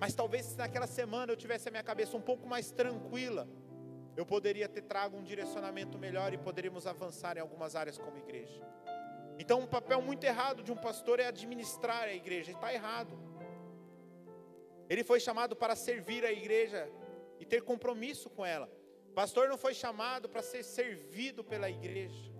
[0.00, 3.46] Mas talvez se naquela semana eu tivesse a minha cabeça um pouco mais tranquila,
[4.16, 8.62] eu poderia ter trago um direcionamento melhor e poderíamos avançar em algumas áreas como igreja.
[9.38, 13.18] Então, um papel muito errado de um pastor é administrar a igreja, está errado.
[14.88, 16.90] Ele foi chamado para servir a igreja
[17.38, 18.70] e ter compromisso com ela.
[19.14, 22.39] Pastor não foi chamado para ser servido pela igreja.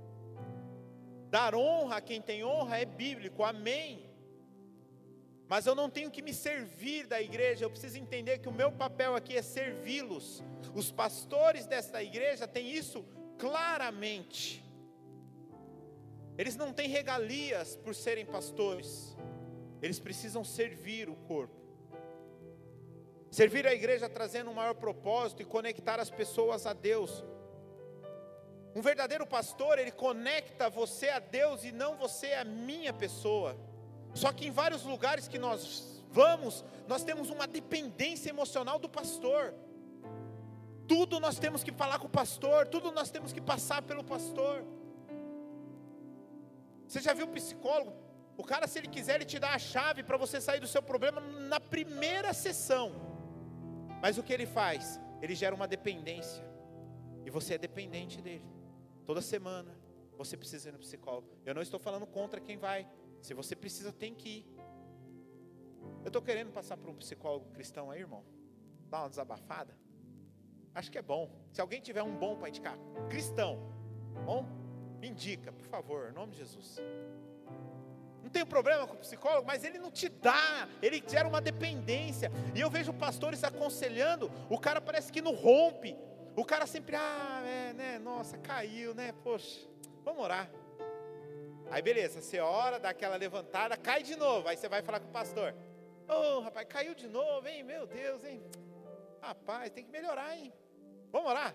[1.30, 4.10] Dar honra a quem tem honra é bíblico, amém.
[5.48, 8.70] Mas eu não tenho que me servir da igreja, eu preciso entender que o meu
[8.70, 10.42] papel aqui é servi-los.
[10.74, 13.04] Os pastores desta igreja têm isso
[13.38, 14.64] claramente.
[16.36, 19.16] Eles não têm regalias por serem pastores,
[19.82, 21.60] eles precisam servir o corpo.
[23.30, 27.24] Servir a igreja trazendo um maior propósito e conectar as pessoas a Deus.
[28.74, 33.56] Um verdadeiro pastor, ele conecta você a Deus e não você a minha pessoa.
[34.14, 39.54] Só que em vários lugares que nós vamos, nós temos uma dependência emocional do pastor.
[40.86, 44.64] Tudo nós temos que falar com o pastor, tudo nós temos que passar pelo pastor.
[46.86, 47.92] Você já viu psicólogo?
[48.36, 50.82] O cara, se ele quiser, ele te dá a chave para você sair do seu
[50.82, 52.92] problema na primeira sessão.
[54.02, 54.98] Mas o que ele faz?
[55.20, 56.44] Ele gera uma dependência.
[57.24, 58.59] E você é dependente dele.
[59.10, 59.76] Toda semana
[60.16, 61.26] você precisa ir no psicólogo.
[61.44, 62.88] Eu não estou falando contra quem vai.
[63.20, 64.46] Se você precisa, tem que ir.
[66.02, 68.24] Eu estou querendo passar por um psicólogo cristão aí, irmão.
[68.88, 69.76] Dá uma desabafada.
[70.72, 71.28] Acho que é bom.
[71.50, 73.58] Se alguém tiver um bom para indicar, cristão,
[74.24, 74.46] bom,
[75.00, 76.78] me indica, por favor, em nome de Jesus.
[78.22, 82.30] Não tem problema com o psicólogo, mas ele não te dá, ele gera uma dependência.
[82.54, 85.98] E eu vejo pastores aconselhando, o cara parece que não rompe.
[86.36, 89.66] O cara sempre, ah, é, né, nossa, caiu, né, poxa,
[90.04, 90.50] vamos orar.
[91.70, 94.48] Aí beleza, você ora, dá aquela levantada, cai de novo.
[94.48, 95.54] Aí você vai falar com o pastor.
[96.08, 97.62] Ô oh, rapaz, caiu de novo, hein?
[97.62, 98.42] Meu Deus, hein?
[99.22, 100.52] Rapaz, tem que melhorar, hein?
[101.12, 101.54] Vamos orar.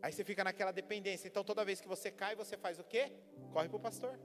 [0.00, 1.26] Aí você fica naquela dependência.
[1.26, 3.12] Então toda vez que você cai, você faz o quê?
[3.52, 4.16] Corre para o pastor.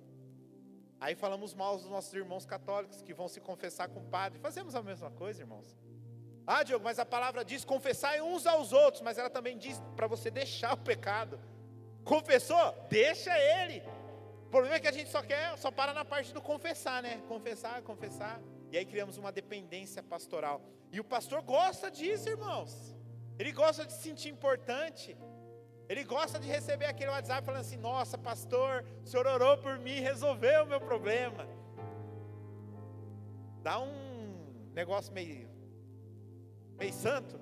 [1.00, 4.40] Aí falamos mal dos nossos irmãos católicos que vão se confessar com o padre.
[4.40, 5.76] Fazemos a mesma coisa, irmãos.
[6.46, 10.08] Ah, Diogo, mas a palavra diz confessar uns aos outros, mas ela também diz para
[10.08, 11.39] você deixar o pecado.
[12.04, 12.74] Confessou?
[12.89, 13.84] Deixa ele.
[14.46, 17.22] O problema é que a gente só quer, só para na parte do confessar, né?
[17.28, 18.42] Confessar, confessar.
[18.72, 20.62] E aí criamos uma dependência pastoral.
[20.92, 22.96] E o pastor gosta disso, irmãos.
[23.39, 25.18] Ele gosta de se sentir importante.
[25.88, 30.00] Ele gosta de receber aquele WhatsApp falando assim: Nossa, pastor, o senhor orou por mim,
[30.00, 31.48] resolveu o meu problema.
[33.62, 35.50] Dá um negócio meio,
[36.82, 37.40] meio santo.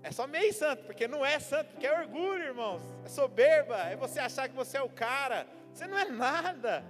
[0.00, 2.82] É só meio santo, porque não é santo, porque é orgulho, irmãos.
[3.04, 5.44] É soberba, é você achar que você é o cara.
[5.72, 6.84] Você não é nada.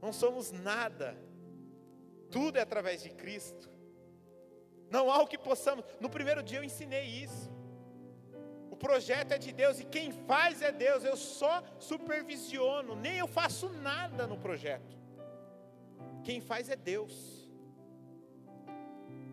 [0.00, 1.16] Não somos nada.
[2.30, 3.68] Tudo é através de Cristo.
[4.88, 5.84] Não há o que possamos.
[6.00, 7.50] No primeiro dia eu ensinei isso.
[8.70, 11.02] O projeto é de Deus e quem faz é Deus.
[11.02, 14.96] Eu só supervisiono, nem eu faço nada no projeto.
[16.22, 17.35] Quem faz é Deus.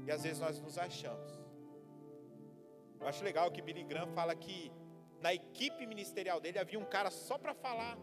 [0.06, 1.32] E às vezes nós nos achamos.
[2.99, 4.72] Eu acho legal que Billy Graham fala que
[5.22, 7.97] na equipe ministerial dele havia um cara só para falar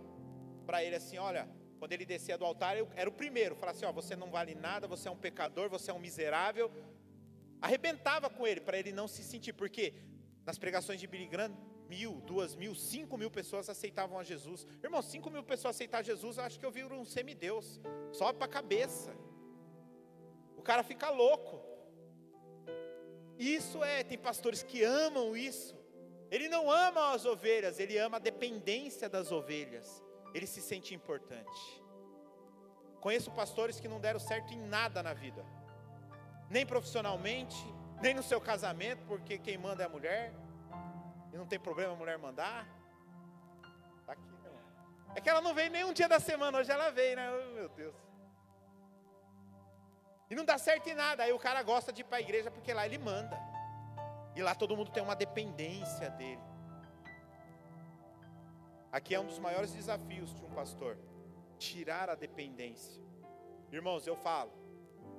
[0.67, 1.49] para ele assim: olha,
[1.79, 4.55] quando ele descia do altar, eu era o primeiro, falar assim: ó, você não vale
[4.55, 6.71] nada, você é um pecador, você é um miserável,
[7.61, 9.95] arrebentava com ele para ele não se sentir, porque
[10.45, 11.57] nas pregações de Billy Graham,
[11.89, 14.67] mil, duas mil, cinco mil pessoas aceitavam a Jesus.
[14.83, 17.81] Irmão, cinco mil pessoas aceitar Jesus, eu acho que eu vi um semideus,
[18.13, 19.15] sobe para a cabeça.
[20.57, 21.70] O cara fica louco.
[23.41, 25.77] Isso é, tem pastores que amam isso.
[26.31, 30.05] Ele não ama as ovelhas, ele ama a dependência das ovelhas.
[30.33, 31.83] Ele se sente importante.
[33.01, 35.45] Conheço pastores que não deram certo em nada na vida
[36.51, 37.57] nem profissionalmente,
[38.03, 40.35] nem no seu casamento, porque quem manda é a mulher,
[41.33, 42.67] e não tem problema a mulher mandar.
[44.05, 44.61] Tá aqui, meu irmão.
[45.15, 47.31] É que ela não vem nem um dia da semana, hoje ela veio, né?
[47.31, 47.95] Oh, meu Deus.
[50.31, 51.25] E não dá certo em nada.
[51.25, 53.37] Aí o cara gosta de ir para a igreja porque lá ele manda.
[54.37, 56.41] E lá todo mundo tem uma dependência dele.
[58.93, 60.97] Aqui é um dos maiores desafios de um pastor:
[61.59, 63.03] tirar a dependência.
[63.73, 64.53] Irmãos, eu falo,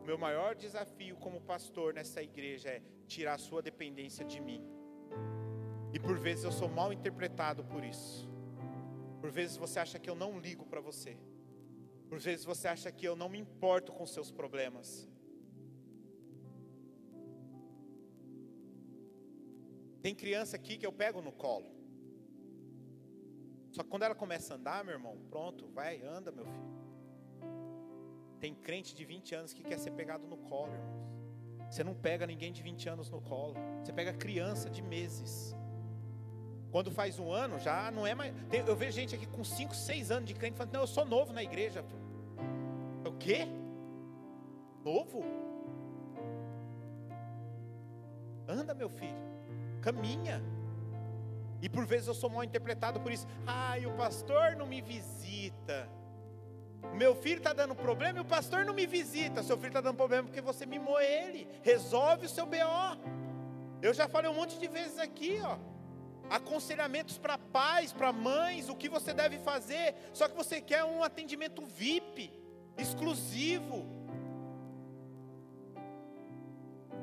[0.06, 4.66] meu maior desafio como pastor nessa igreja é tirar a sua dependência de mim.
[5.94, 8.30] E por vezes eu sou mal interpretado por isso.
[9.20, 11.18] Por vezes você acha que eu não ligo para você.
[12.12, 15.08] Por vezes você acha que eu não me importo com seus problemas.
[20.02, 21.72] Tem criança aqui que eu pego no colo.
[23.72, 26.74] Só que quando ela começa a andar, meu irmão, pronto, vai, anda, meu filho.
[28.42, 31.72] Tem crente de 20 anos que quer ser pegado no colo, irmãos.
[31.72, 33.56] Você não pega ninguém de 20 anos no colo.
[33.82, 35.56] Você pega criança de meses.
[36.72, 38.34] Quando faz um ano, já não é mais.
[38.68, 41.32] Eu vejo gente aqui com 5, 6 anos de crente falando: Não, eu sou novo
[41.32, 41.86] na igreja.
[43.24, 43.48] Quê?
[44.84, 45.24] Novo?
[48.48, 49.16] Anda, meu filho.
[49.82, 50.42] Caminha.
[51.62, 53.28] E por vezes eu sou mal interpretado por isso.
[53.46, 55.88] Ai, o pastor não me visita.
[56.92, 59.44] O meu filho está dando problema e o pastor não me visita.
[59.44, 61.48] Seu filho está dando problema porque você mimou ele.
[61.62, 62.98] Resolve o seu BO.
[63.82, 65.58] Eu já falei um monte de vezes aqui, ó.
[66.30, 69.94] Aconselhamentos para pais, para mães, o que você deve fazer.
[70.12, 72.41] Só que você quer um atendimento VIP,
[72.78, 73.86] exclusivo.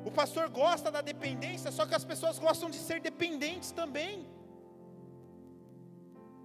[0.04, 4.26] O pastor gosta da dependência, só que as pessoas gostam de ser dependentes também.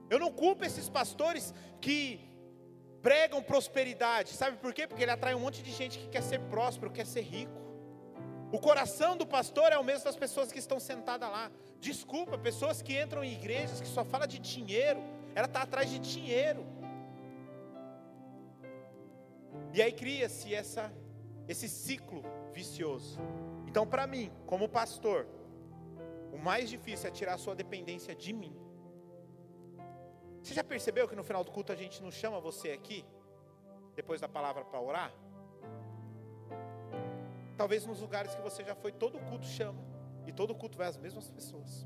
[0.09, 2.19] Eu não culpo esses pastores que
[3.01, 4.34] pregam prosperidade.
[4.34, 4.88] Sabe por quê?
[4.88, 7.61] Porque ele atrai um monte de gente que quer ser próspero, quer ser rico.
[8.51, 11.51] O coração do pastor é o mesmo das pessoas que estão sentadas lá.
[11.80, 15.01] Desculpa, pessoas que entram em igrejas que só fala de dinheiro,
[15.36, 16.65] ela está atrás de dinheiro.
[19.74, 20.91] E aí cria-se essa
[21.47, 22.24] esse ciclo
[22.54, 23.20] vicioso.
[23.68, 25.28] Então, para mim, como pastor,
[26.32, 28.56] o mais difícil é tirar a sua dependência de mim.
[30.41, 33.06] Você já percebeu que no final do culto a gente não chama você aqui,
[33.95, 35.14] depois da palavra para orar?
[37.56, 39.80] Talvez nos lugares que você já foi, todo culto chama,
[40.26, 41.86] e todo culto vai as mesmas pessoas.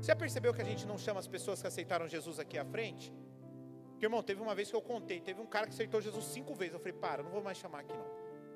[0.00, 2.64] Você já percebeu que a gente não chama as pessoas que aceitaram Jesus aqui à
[2.64, 3.12] frente?
[3.96, 6.54] Porque, irmão, teve uma vez que eu contei, teve um cara que aceitou Jesus cinco
[6.54, 6.74] vezes.
[6.74, 8.04] Eu falei, para, não vou mais chamar aqui não.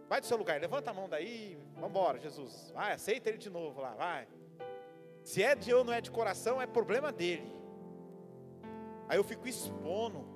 [0.06, 2.70] Vai do seu lugar, levanta a mão daí, vamos embora, Jesus.
[2.74, 4.28] Vai, aceita ele de novo lá, vai.
[5.24, 7.50] Se é de ou não é de coração, é problema dele.
[9.08, 10.28] Aí eu fico expondo.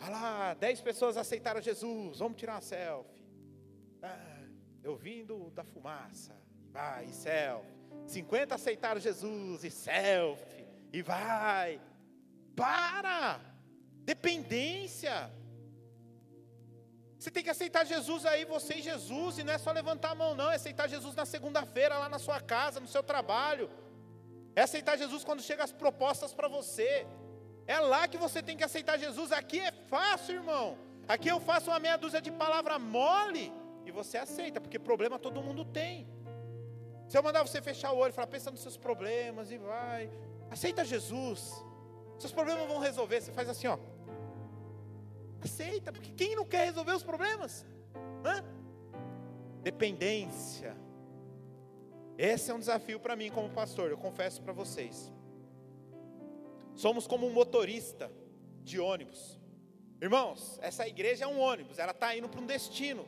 [0.00, 3.22] Olha lá, dez pessoas aceitaram Jesus, vamos tirar uma selfie.
[4.02, 4.46] Ah,
[4.82, 6.34] eu vindo da fumaça,
[6.70, 7.76] vai, selfie.
[8.06, 11.78] 50 aceitaram Jesus, e selfie, e vai.
[12.54, 13.55] Para!
[14.10, 15.14] Dependência.
[17.18, 20.14] Você tem que aceitar Jesus aí, você e Jesus, e não é só levantar a
[20.14, 23.68] mão, não, é aceitar Jesus na segunda-feira, lá na sua casa, no seu trabalho.
[24.54, 26.90] É aceitar Jesus quando chegam as propostas para você.
[27.66, 29.32] É lá que você tem que aceitar Jesus.
[29.32, 30.78] Aqui é fácil, irmão.
[31.08, 33.52] Aqui eu faço uma meia dúzia de palavra mole
[33.84, 36.08] e você aceita, porque problema todo mundo tem.
[37.08, 40.10] Se eu mandar você fechar o olho e falar, pensa nos seus problemas e vai,
[40.48, 41.40] aceita Jesus.
[42.20, 43.20] Seus problemas vão resolver.
[43.20, 43.78] Você faz assim, ó.
[45.42, 47.64] Aceita, porque quem não quer resolver os problemas?
[48.24, 48.44] Hã?
[49.62, 50.76] Dependência.
[52.18, 55.12] Esse é um desafio para mim como pastor, eu confesso para vocês.
[56.74, 58.10] Somos como um motorista
[58.62, 59.38] de ônibus.
[60.00, 63.06] Irmãos, essa igreja é um ônibus, ela está indo para um destino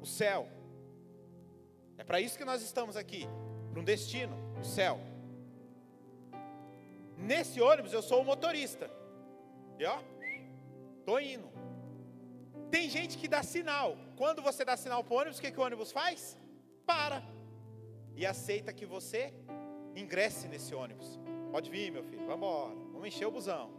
[0.00, 0.48] o céu.
[1.98, 3.26] É para isso que nós estamos aqui,
[3.70, 4.98] para um destino, o céu.
[7.18, 8.90] Nesse ônibus eu sou o motorista.
[9.78, 9.98] E ó,
[11.00, 11.48] tô indo.
[12.70, 13.96] Tem gente que dá sinal.
[14.16, 16.38] Quando você dá sinal para o ônibus, o que, que o ônibus faz?
[16.86, 17.22] Para.
[18.14, 19.34] E aceita que você
[19.96, 21.18] ingresse nesse ônibus.
[21.50, 22.74] Pode vir, meu filho, vamos embora.
[22.92, 23.70] Vamos encher o busão.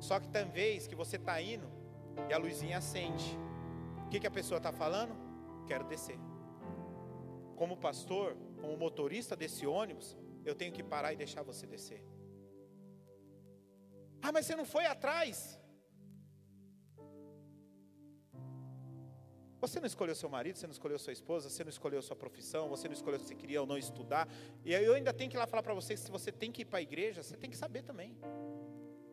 [0.00, 1.68] Só que tem vez que você está indo
[2.28, 3.36] e a luzinha acende.
[4.06, 5.14] O que, que a pessoa está falando?
[5.66, 6.18] Quero descer.
[7.56, 12.02] Como pastor, como motorista desse ônibus, eu tenho que parar e deixar você descer.
[14.22, 15.57] Ah, mas você não foi atrás?
[19.60, 22.68] Você não escolheu seu marido, você não escolheu sua esposa, você não escolheu sua profissão,
[22.68, 24.28] você não escolheu se queria ou não estudar.
[24.64, 26.52] E aí eu ainda tenho que ir lá falar para você que se você tem
[26.52, 28.16] que ir para a igreja, você tem que saber também.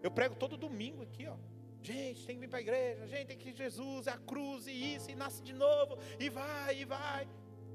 [0.03, 1.35] Eu prego todo domingo aqui, ó.
[1.81, 4.67] Gente, tem que vir para a igreja, gente, tem que ir Jesus, é a cruz,
[4.67, 7.27] e isso, e nasce de novo, e vai, e vai.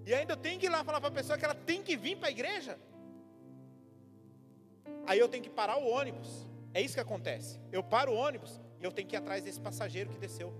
[0.06, 1.96] E ainda eu tenho que ir lá falar para a pessoa que ela tem que
[1.96, 2.78] vir para a igreja.
[5.06, 6.46] Aí eu tenho que parar o ônibus.
[6.72, 7.60] É isso que acontece.
[7.72, 10.52] Eu paro o ônibus e eu tenho que ir atrás desse passageiro que desceu.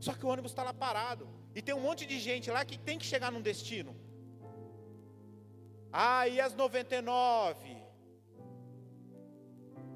[0.00, 1.28] Só que o ônibus está lá parado.
[1.54, 3.94] E tem um monte de gente lá que tem que chegar num destino.
[5.92, 7.76] Ah, e as 99?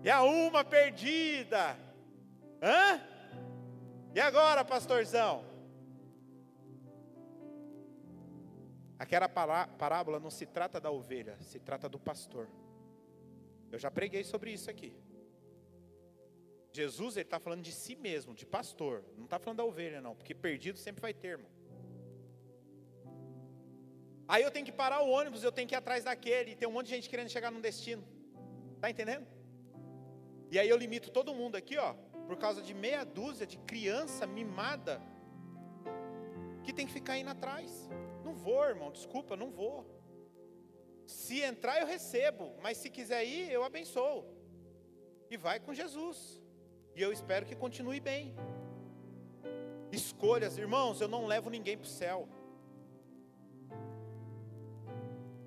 [0.02, 1.76] E a uma perdida?
[2.62, 3.00] Hã?
[4.14, 5.44] E agora, pastorzão?
[8.98, 12.48] Aquela parábola não se trata da ovelha, se trata do pastor.
[13.70, 14.96] Eu já preguei sobre isso aqui.
[16.80, 18.96] Jesus ele está falando de si mesmo, de pastor.
[19.16, 21.50] Não está falando da ovelha, não, porque perdido sempre vai ter, irmão.
[24.32, 26.68] Aí eu tenho que parar o ônibus, eu tenho que ir atrás daquele, e tem
[26.68, 28.04] um monte de gente querendo chegar num destino.
[28.76, 29.26] Está entendendo?
[30.52, 31.94] E aí eu limito todo mundo aqui, ó,
[32.28, 35.00] por causa de meia dúzia de criança mimada
[36.64, 37.88] que tem que ficar indo atrás.
[38.26, 39.78] Não vou, irmão, desculpa, não vou.
[41.06, 44.20] Se entrar eu recebo, mas se quiser ir, eu abençoo.
[45.30, 46.18] E vai com Jesus.
[46.98, 48.34] E eu espero que continue bem.
[49.92, 52.28] Escolhas, irmãos, eu não levo ninguém para o céu.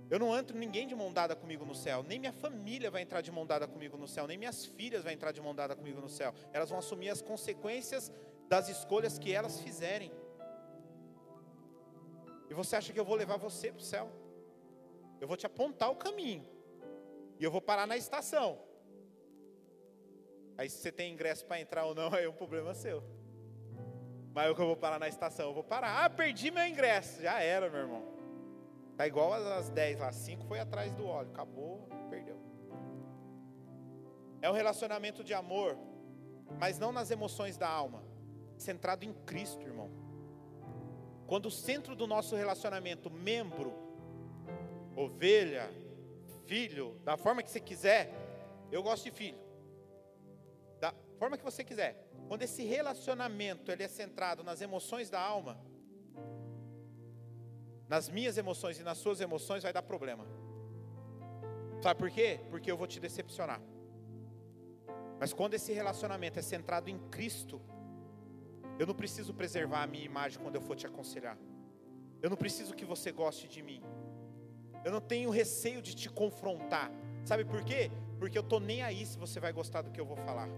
[0.10, 3.20] Eu não entro ninguém de mão dada comigo no céu, nem minha família vai entrar
[3.20, 6.00] de mão dada comigo no céu, nem minhas filhas vão entrar de mão dada comigo
[6.00, 6.34] no céu.
[6.54, 8.10] Elas vão assumir as consequências
[8.48, 10.10] das escolhas que elas fizerem.
[12.50, 14.10] E você acha que eu vou levar você para o céu?
[15.20, 16.46] Eu vou te apontar o caminho.
[17.38, 18.71] E eu vou parar na estação.
[20.62, 23.04] Aí se você tem ingresso para entrar ou não, aí é um problema seu.
[24.32, 26.06] Mas eu que eu vou parar na estação, eu vou parar.
[26.06, 27.20] Ah, perdi meu ingresso.
[27.20, 28.04] Já era, meu irmão.
[28.96, 32.40] Tá igual as 10 lá, 5 foi atrás do óleo, acabou, perdeu.
[34.40, 35.76] É um relacionamento de amor,
[36.60, 38.04] mas não nas emoções da alma,
[38.56, 39.90] centrado em Cristo, irmão.
[41.26, 43.74] Quando o centro do nosso relacionamento, membro,
[44.96, 45.72] ovelha,
[46.46, 48.14] filho, da forma que você quiser,
[48.72, 49.51] eu gosto de filho.
[51.22, 51.92] Forma que você quiser.
[52.28, 55.56] Quando esse relacionamento ele é centrado nas emoções da alma,
[57.88, 60.26] nas minhas emoções e nas suas emoções, vai dar problema.
[61.80, 62.40] Sabe por quê?
[62.50, 63.62] Porque eu vou te decepcionar.
[65.20, 67.62] Mas quando esse relacionamento é centrado em Cristo,
[68.80, 71.38] eu não preciso preservar a minha imagem quando eu for te aconselhar.
[72.20, 73.84] Eu não preciso que você goste de mim.
[74.84, 76.92] Eu não tenho receio de te confrontar.
[77.24, 77.92] Sabe por quê?
[78.18, 80.50] Porque eu tô nem aí se você vai gostar do que eu vou falar.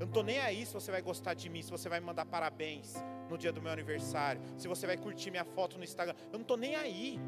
[0.00, 2.06] Eu não tô nem aí se você vai gostar de mim, se você vai me
[2.06, 2.94] mandar parabéns
[3.28, 6.14] no dia do meu aniversário, se você vai curtir minha foto no Instagram.
[6.32, 7.20] Eu não tô nem aí.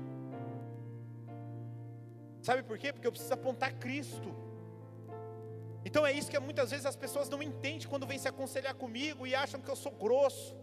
[2.41, 2.91] Sabe por quê?
[2.91, 4.35] Porque eu preciso apontar Cristo.
[5.85, 9.27] Então é isso que muitas vezes as pessoas não entendem quando vêm se aconselhar comigo
[9.27, 10.57] e acham que eu sou grosso.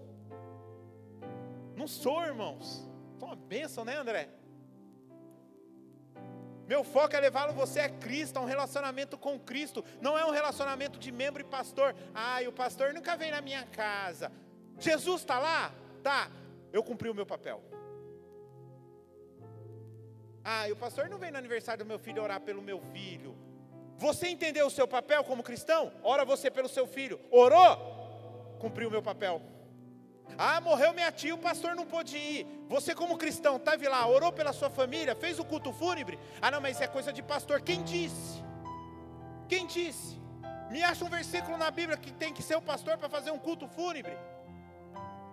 [1.75, 2.89] Não sou, irmãos.
[3.19, 4.29] Sou uma bênção, né, André?
[6.69, 9.83] Meu foco é levá-lo você a Cristo, a um relacionamento com Cristo.
[9.99, 11.95] Não é um relacionamento de membro e pastor.
[12.13, 14.31] Ah, o pastor nunca vem na minha casa.
[14.77, 15.73] Jesus está lá?
[16.03, 16.29] Tá.
[16.71, 17.63] Eu cumpri o meu papel.
[20.43, 23.35] Ah, e o pastor não vem no aniversário do meu filho orar pelo meu filho.
[23.97, 25.91] Você entendeu o seu papel como cristão?
[26.03, 27.19] Ora você pelo seu filho.
[27.31, 28.57] Orou?
[28.59, 29.41] Cumpriu o meu papel.
[30.37, 32.47] Ah, morreu minha tia, o pastor não pôde ir.
[32.67, 36.19] Você, como cristão, esteve lá, orou pela sua família, fez o culto fúnebre.
[36.41, 37.61] Ah, não, mas é coisa de pastor.
[37.61, 38.43] Quem disse?
[39.47, 40.19] Quem disse?
[40.69, 43.39] Me acha um versículo na Bíblia que tem que ser o pastor para fazer um
[43.39, 44.15] culto fúnebre.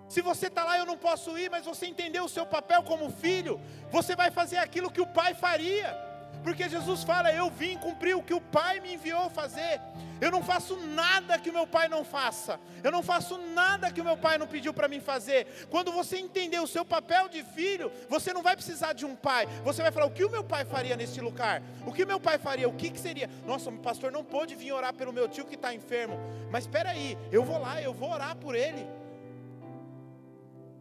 [0.09, 3.11] Se você está lá, eu não posso ir, mas você entendeu o seu papel como
[3.11, 6.06] filho, você vai fazer aquilo que o pai faria.
[6.47, 9.81] Porque Jesus fala: Eu vim cumprir o que o Pai me enviou fazer.
[10.21, 12.61] Eu não faço nada que o meu Pai não faça.
[12.85, 15.67] Eu não faço nada que o meu Pai não pediu para mim fazer.
[15.69, 19.49] Quando você entender o seu papel de filho, você não vai precisar de um pai.
[19.65, 21.61] Você vai falar: O que o meu pai faria neste lugar?
[21.85, 22.69] O que o meu pai faria?
[22.69, 23.29] O que, que seria?
[23.45, 26.17] Nossa, o pastor não pôde vir orar pelo meu tio que está enfermo.
[26.49, 28.87] Mas espera aí, eu vou lá, eu vou orar por ele.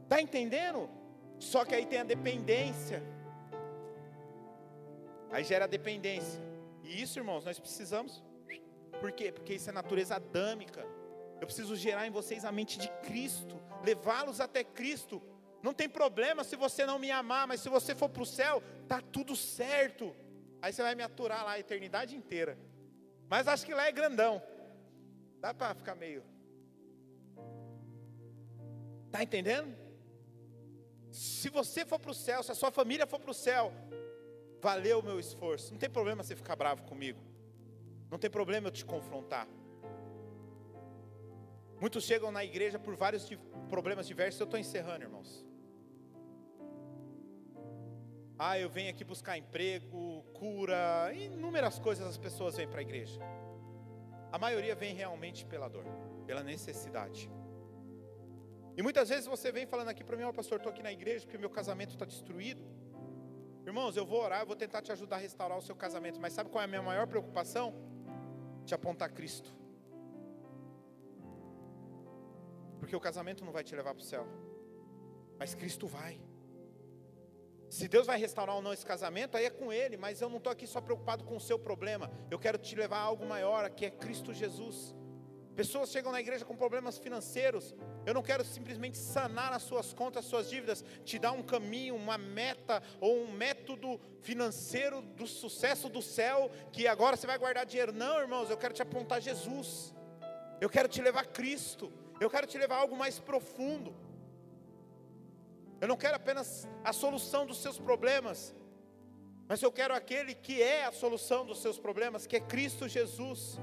[0.04, 0.88] Está entendendo?
[1.40, 3.15] Só que aí tem a dependência.
[5.36, 6.42] Aí gera dependência.
[6.82, 8.24] E isso, irmãos, nós precisamos.
[9.02, 9.34] Por quê?
[9.34, 10.88] Porque isso é natureza adâmica.
[11.42, 15.22] Eu preciso gerar em vocês a mente de Cristo, levá-los até Cristo.
[15.62, 18.64] Não tem problema se você não me amar, mas se você for para o céu,
[18.88, 20.16] tá tudo certo.
[20.62, 22.58] Aí você vai me aturar lá a eternidade inteira.
[23.28, 24.42] Mas acho que lá é grandão.
[25.42, 26.24] Dá para ficar meio.
[29.12, 29.76] Tá entendendo?
[31.12, 33.74] Se você for para o céu, se a sua família for para o céu,
[34.66, 35.72] valeu o meu esforço.
[35.74, 37.22] Não tem problema você ficar bravo comigo.
[38.10, 39.48] Não tem problema eu te confrontar.
[41.80, 43.30] Muitos chegam na igreja por vários
[43.70, 44.40] problemas diversos.
[44.40, 45.46] Eu estou encerrando, irmãos.
[48.40, 53.20] Ah, eu venho aqui buscar emprego, cura, inúmeras coisas as pessoas vêm para a igreja.
[54.32, 55.86] A maioria vem realmente pela dor,
[56.26, 57.30] pela necessidade.
[58.76, 60.92] E muitas vezes você vem falando aqui para mim, ó oh, pastor, estou aqui na
[60.92, 62.66] igreja porque meu casamento está destruído.
[63.66, 66.34] Irmãos, eu vou orar, eu vou tentar te ajudar a restaurar o seu casamento, mas
[66.34, 67.74] sabe qual é a minha maior preocupação?
[68.64, 69.52] Te apontar Cristo.
[72.80, 74.28] Porque o casamento não vai te levar para o céu,
[75.40, 76.22] mas Cristo vai.
[77.68, 80.38] Se Deus vai restaurar ou não esse casamento, aí é com Ele, mas eu não
[80.38, 83.68] estou aqui só preocupado com o seu problema, eu quero te levar a algo maior,
[83.72, 84.96] que é Cristo Jesus.
[85.56, 87.74] Pessoas chegam na igreja com problemas financeiros.
[88.06, 91.96] Eu não quero simplesmente sanar as suas contas, as suas dívidas, te dar um caminho,
[91.96, 97.66] uma meta ou um método financeiro do sucesso do céu, que agora você vai guardar
[97.66, 97.94] dinheiro.
[97.94, 99.94] Não, irmãos, eu quero te apontar Jesus.
[100.60, 101.92] Eu quero te levar a Cristo.
[102.20, 103.96] Eu quero te levar a algo mais profundo.
[105.80, 108.56] Eu não quero apenas a solução dos seus problemas,
[109.48, 113.60] mas eu quero aquele que é a solução dos seus problemas, que é Cristo Jesus.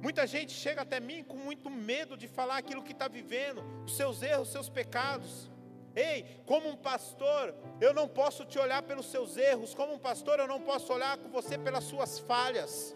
[0.00, 3.96] Muita gente chega até mim com muito medo de falar aquilo que está vivendo, os
[3.96, 5.50] seus erros, os seus pecados.
[5.94, 10.38] Ei, como um pastor, eu não posso te olhar pelos seus erros, como um pastor,
[10.38, 12.94] eu não posso olhar com você pelas suas falhas.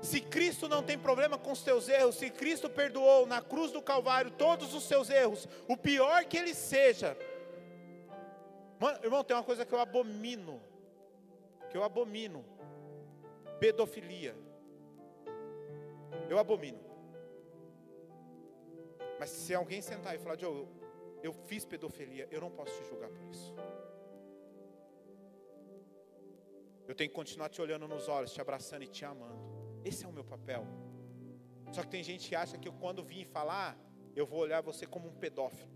[0.00, 3.82] Se Cristo não tem problema com os seus erros, se Cristo perdoou na cruz do
[3.82, 7.16] Calvário todos os seus erros, o pior que ele seja,
[8.78, 10.60] Mano, irmão, tem uma coisa que eu abomino,
[11.70, 12.44] que eu abomino:
[13.58, 14.36] pedofilia.
[16.28, 16.80] Eu abomino.
[19.18, 20.68] Mas se alguém sentar e falar, Diogo,
[21.22, 23.54] eu fiz pedofilia, eu não posso te julgar por isso.
[26.86, 29.42] Eu tenho que continuar te olhando nos olhos, te abraçando e te amando.
[29.84, 30.66] Esse é o meu papel.
[31.72, 33.78] Só que tem gente que acha que eu, quando vim falar,
[34.16, 35.70] eu vou olhar você como um pedófilo,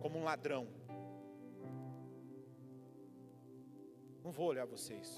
[0.00, 0.68] como um ladrão.
[4.22, 5.08] Não vou olhar vocês.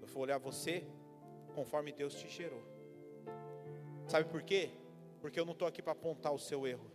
[0.00, 0.86] Eu vou olhar você
[1.56, 2.62] conforme Deus te gerou.
[4.06, 4.70] Sabe por quê?
[5.22, 6.88] Porque eu não estou aqui para apontar o seu erro.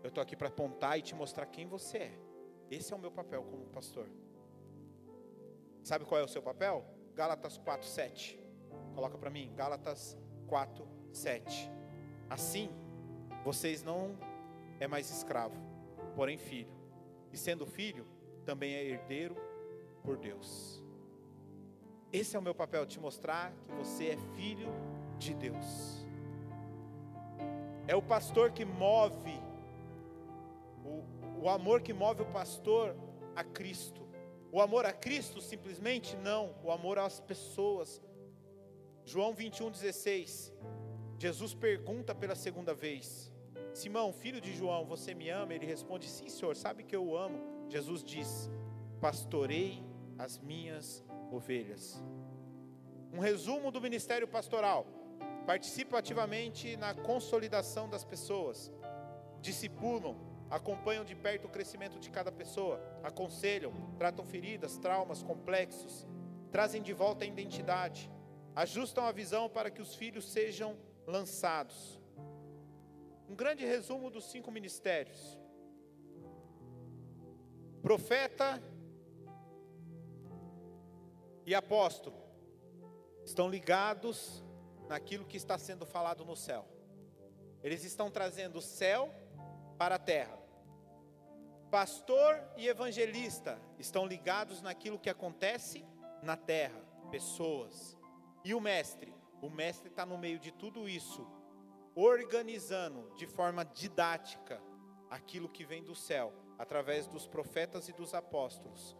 [0.00, 2.12] Eu estou aqui para apontar e te mostrar quem você é.
[2.70, 4.06] Esse é o meu papel como pastor.
[5.82, 6.84] Sabe qual é o seu papel?
[7.16, 8.38] Gálatas 4, 7.
[8.94, 11.68] Coloca para mim, Gálatas 4, 7.
[12.30, 12.70] Assim,
[13.44, 14.16] vocês não
[14.78, 15.56] é mais escravo,
[16.14, 16.72] porém filho.
[17.32, 18.06] E sendo filho,
[18.44, 19.36] também é herdeiro
[20.04, 20.80] por Deus.
[22.12, 24.68] Esse é o meu papel, te mostrar que você é filho
[25.18, 26.04] de Deus.
[27.86, 29.38] É o pastor que move,
[30.84, 31.04] o,
[31.42, 32.96] o amor que move o pastor
[33.36, 34.00] a Cristo.
[34.52, 38.02] O amor a Cristo simplesmente não, o amor às pessoas.
[39.04, 40.52] João 21, 16.
[41.16, 43.30] Jesus pergunta pela segunda vez:
[43.72, 45.54] Simão, filho de João, você me ama?
[45.54, 47.38] Ele responde: Sim, senhor, sabe que eu o amo.
[47.68, 48.50] Jesus diz:
[49.00, 49.84] Pastorei
[50.18, 52.02] as minhas ovelhas.
[53.12, 54.86] Um resumo do ministério pastoral:
[55.46, 58.72] participa ativamente na consolidação das pessoas,
[59.40, 60.16] discipulam,
[60.50, 66.06] acompanham de perto o crescimento de cada pessoa, aconselham, tratam feridas, traumas complexos,
[66.50, 68.10] trazem de volta a identidade,
[68.54, 70.76] ajustam a visão para que os filhos sejam
[71.06, 72.00] lançados.
[73.28, 75.38] Um grande resumo dos cinco ministérios:
[77.80, 78.60] profeta
[81.46, 82.22] e apóstolo
[83.24, 84.44] estão ligados
[84.88, 86.66] naquilo que está sendo falado no céu.
[87.62, 89.14] Eles estão trazendo o céu
[89.78, 90.38] para a terra.
[91.70, 95.86] Pastor e evangelista estão ligados naquilo que acontece
[96.22, 96.80] na terra,
[97.10, 97.96] pessoas.
[98.44, 99.14] E o mestre?
[99.40, 101.26] O mestre está no meio de tudo isso,
[101.94, 104.60] organizando de forma didática
[105.08, 108.96] aquilo que vem do céu, através dos profetas e dos apóstolos,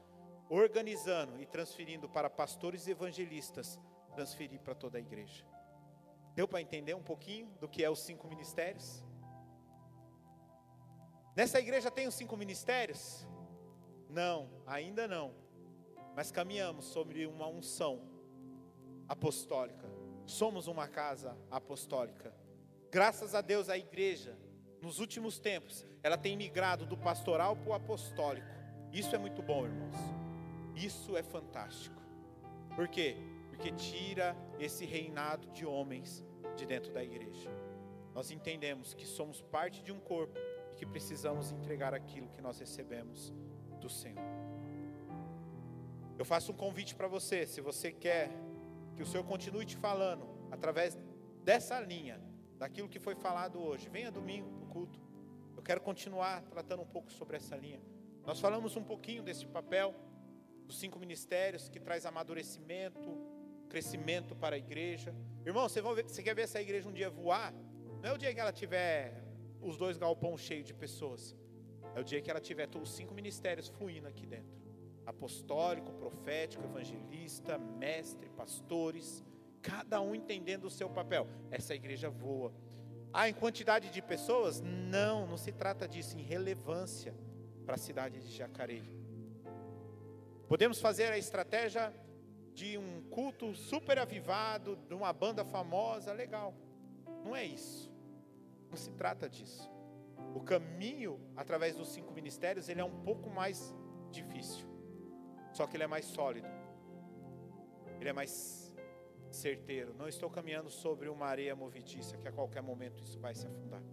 [0.51, 3.79] organizando e transferindo para pastores e evangelistas,
[4.13, 5.47] transferir para toda a igreja.
[6.35, 9.05] Deu para entender um pouquinho do que é os cinco ministérios?
[11.37, 13.25] Nessa igreja tem os cinco ministérios?
[14.09, 15.33] Não, ainda não.
[16.17, 18.03] Mas caminhamos sobre uma unção
[19.09, 19.89] apostólica.
[20.27, 22.35] Somos uma casa apostólica.
[22.91, 24.37] Graças a Deus a igreja,
[24.83, 28.49] nos últimos tempos, ela tem migrado do pastoral para o apostólico.
[28.93, 30.20] Isso é muito bom, irmãos.
[30.75, 32.01] Isso é fantástico.
[32.75, 33.16] Por quê?
[33.49, 36.25] Porque tira esse reinado de homens
[36.57, 37.51] de dentro da igreja.
[38.14, 40.39] Nós entendemos que somos parte de um corpo
[40.77, 43.33] que precisamos entregar aquilo que nós recebemos
[43.81, 44.25] do Senhor.
[46.18, 48.31] Eu faço um convite para você, se você quer
[48.95, 50.99] que o Senhor continue te falando através
[51.45, 52.21] dessa linha,
[52.59, 55.01] daquilo que foi falado hoje, venha domingo para o culto.
[55.57, 57.81] Eu quero continuar tratando um pouco sobre essa linha.
[58.27, 59.95] Nós falamos um pouquinho desse papel
[60.71, 63.18] dos cinco ministérios que traz amadurecimento,
[63.68, 65.12] crescimento para a igreja.
[65.45, 67.53] Irmão, você, ver, você quer ver essa igreja um dia voar?
[68.01, 69.21] Não é o dia que ela tiver
[69.61, 71.35] os dois galpões cheios de pessoas.
[71.97, 74.57] É o dia que ela tiver os cinco ministérios fluindo aqui dentro:
[75.05, 79.25] apostólico, profético, evangelista, mestre, pastores,
[79.61, 81.27] cada um entendendo o seu papel.
[81.51, 82.53] Essa igreja voa.
[83.12, 84.61] Ah, em quantidade de pessoas?
[84.61, 87.12] Não, não se trata disso, em relevância
[87.66, 89.00] para a cidade de Jacareí.
[90.51, 91.95] Podemos fazer a estratégia
[92.53, 96.53] de um culto super avivado, de uma banda famosa, legal.
[97.25, 97.89] Não é isso.
[98.69, 99.71] Não se trata disso.
[100.35, 103.73] O caminho através dos cinco ministérios, ele é um pouco mais
[104.11, 104.67] difícil.
[105.53, 106.49] Só que ele é mais sólido.
[108.01, 108.75] Ele é mais
[109.31, 109.95] certeiro.
[109.95, 113.85] Não estou caminhando sobre uma areia movediça que a qualquer momento isso vai se afundar.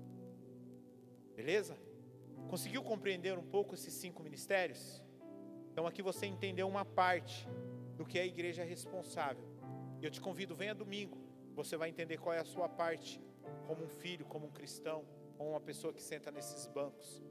[1.36, 1.78] Beleza?
[2.50, 5.06] Conseguiu compreender um pouco esses cinco ministérios?
[5.78, 7.48] Então aqui você entendeu uma parte
[7.96, 9.48] do que a igreja é responsável.
[10.02, 11.20] Eu te convido, venha domingo.
[11.54, 13.22] Você vai entender qual é a sua parte
[13.68, 15.06] como um filho, como um cristão,
[15.38, 17.22] como uma pessoa que senta nesses bancos.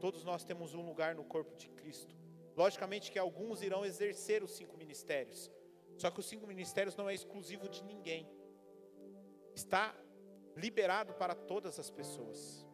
[0.00, 2.16] Todos nós temos um lugar no corpo de Cristo.
[2.56, 5.48] Logicamente que alguns irão exercer os cinco ministérios.
[5.96, 8.28] Só que os cinco ministérios não é exclusivo de ninguém.
[9.54, 9.94] Está
[10.56, 12.66] liberado para todas as pessoas.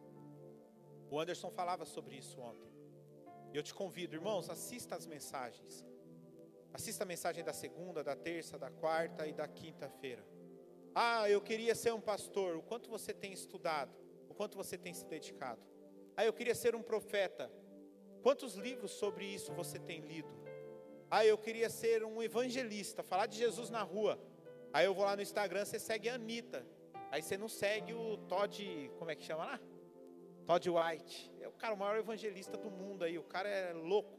[1.11, 2.68] O Anderson falava sobre isso ontem.
[3.51, 5.83] Eu te convido, irmãos, assista as mensagens.
[6.71, 10.23] Assista a mensagem da segunda, da terça, da quarta e da quinta-feira.
[10.93, 12.55] Ah, eu queria ser um pastor.
[12.55, 13.91] O quanto você tem estudado?
[14.29, 15.61] O quanto você tem se dedicado?
[16.15, 17.51] Ah, eu queria ser um profeta.
[18.21, 20.29] Quantos livros sobre isso você tem lido?
[21.09, 24.19] Ah, eu queria ser um evangelista, falar de Jesus na rua.
[24.71, 26.63] Aí eu vou lá no Instagram, você segue a Anitta.
[27.09, 29.59] Aí você não segue o Todd, como é que chama lá?
[30.49, 31.31] Todd White.
[31.39, 33.19] É o cara, o maior evangelista do mundo aí.
[33.19, 34.17] O cara é louco.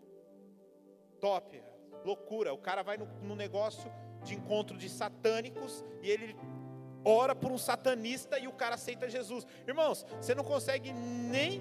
[1.20, 1.60] Top.
[2.04, 2.54] loucura.
[2.54, 3.90] O cara vai no, no negócio
[4.22, 6.36] de encontro de satânicos e ele
[7.04, 9.44] ora por um satanista e o cara aceita Jesus.
[9.66, 11.60] Irmãos, você não consegue nem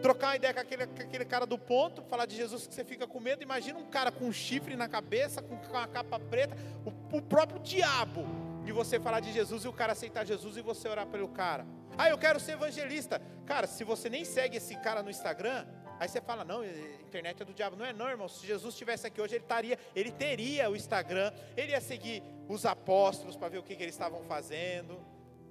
[0.00, 2.84] trocar uma ideia com aquele, com aquele cara do ponto, falar de Jesus que você
[2.84, 3.42] fica com medo.
[3.42, 6.56] Imagina um cara com um chifre na cabeça, com uma capa preta,
[6.86, 8.24] o, o próprio diabo,
[8.66, 11.66] e você falar de Jesus e o cara aceitar Jesus e você orar pelo cara.
[11.96, 13.20] Ah, eu quero ser evangelista.
[13.46, 15.66] Cara, se você nem segue esse cara no Instagram,
[16.00, 17.76] aí você fala, não, internet é do diabo.
[17.76, 18.28] Não é não, irmão.
[18.28, 22.64] Se Jesus estivesse aqui hoje, ele, taria, ele teria o Instagram, ele ia seguir os
[22.66, 24.98] apóstolos para ver o que, que eles estavam fazendo.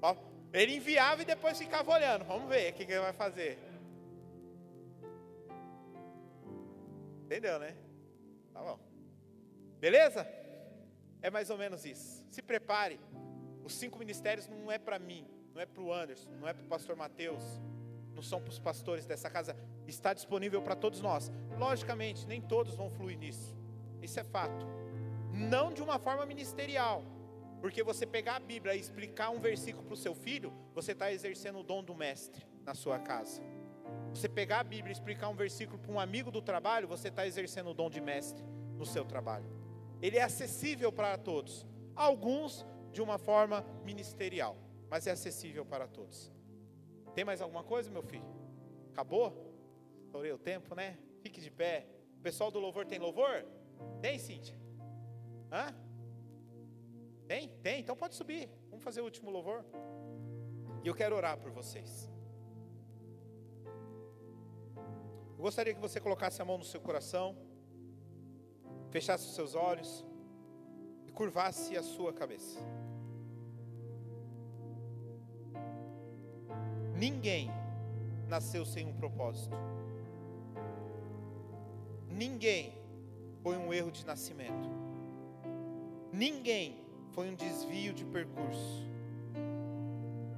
[0.02, 0.16] Ó,
[0.52, 2.26] ele enviava e depois ficava olhando.
[2.26, 3.58] Vamos ver o que, que ele vai fazer.
[7.26, 7.76] Entendeu, né?
[8.54, 8.80] Tá bom.
[9.80, 10.28] Beleza?
[11.22, 12.23] É mais ou menos isso.
[12.34, 13.00] Se prepare.
[13.64, 15.24] Os cinco ministérios não é para mim,
[15.54, 17.44] não é para o Anderson, não é para o pastor Mateus,
[18.12, 19.56] não são para os pastores dessa casa.
[19.86, 21.32] Está disponível para todos nós.
[21.60, 23.56] Logicamente, nem todos vão fluir nisso.
[24.02, 24.66] Isso é fato.
[25.32, 27.04] Não de uma forma ministerial.
[27.62, 31.14] Porque você pegar a Bíblia e explicar um versículo para o seu filho, você está
[31.14, 33.44] exercendo o dom do mestre na sua casa.
[34.10, 37.28] Você pegar a Bíblia e explicar um versículo para um amigo do trabalho, você está
[37.28, 38.44] exercendo o dom de mestre
[38.76, 39.46] no seu trabalho.
[40.02, 41.72] Ele é acessível para todos.
[41.96, 44.56] Alguns de uma forma ministerial,
[44.90, 46.32] mas é acessível para todos.
[47.14, 48.26] Tem mais alguma coisa, meu filho?
[48.92, 49.54] Acabou?
[50.06, 50.98] Estourei o tempo, né?
[51.22, 51.88] Fique de pé.
[52.20, 53.46] O pessoal do louvor tem louvor?
[54.02, 54.58] Tem, Cíntia?
[55.52, 55.74] Hã?
[57.28, 57.50] Tem?
[57.62, 57.80] Tem?
[57.82, 58.50] Então pode subir.
[58.70, 59.66] Vamos fazer o último louvor.
[60.84, 62.10] E eu quero orar por vocês.
[65.38, 67.36] Eu gostaria que você colocasse a mão no seu coração,
[68.92, 70.06] fechasse os seus olhos
[71.14, 72.60] curvasse a sua cabeça.
[76.96, 77.52] Ninguém
[78.28, 79.56] nasceu sem um propósito.
[82.10, 82.78] Ninguém
[83.42, 84.70] foi um erro de nascimento.
[86.12, 88.88] Ninguém foi um desvio de percurso.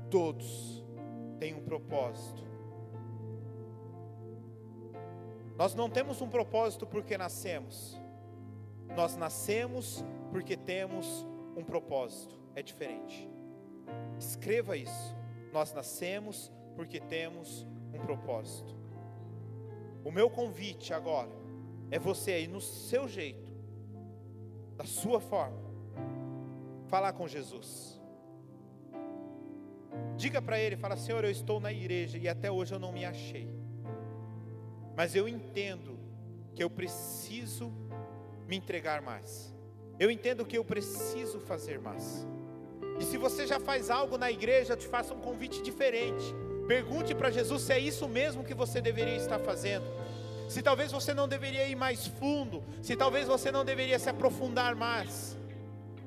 [0.09, 0.83] Todos
[1.39, 2.43] têm um propósito.
[5.57, 7.97] Nós não temos um propósito porque nascemos.
[8.95, 10.03] Nós nascemos
[10.35, 11.25] porque temos
[11.55, 12.35] um propósito.
[12.53, 13.25] É diferente.
[14.19, 15.15] Escreva isso.
[15.53, 18.75] Nós nascemos porque temos um propósito.
[20.03, 21.31] O meu convite agora
[21.89, 23.49] é você aí no seu jeito,
[24.75, 25.63] da sua forma,
[26.87, 27.97] falar com Jesus.
[30.17, 33.05] Diga para ele, fala: "Senhor, eu estou na igreja e até hoje eu não me
[33.05, 33.55] achei
[34.95, 35.99] mas eu entendo
[36.53, 37.71] que eu preciso
[38.47, 39.54] me entregar mais.
[39.99, 42.27] Eu entendo que eu preciso fazer mais.
[42.99, 46.25] E se você já faz algo na igreja, eu te faço um convite diferente.
[46.67, 49.85] Pergunte para Jesus se é isso mesmo que você deveria estar fazendo.
[50.49, 54.75] Se talvez você não deveria ir mais fundo, se talvez você não deveria se aprofundar
[54.75, 55.37] mais.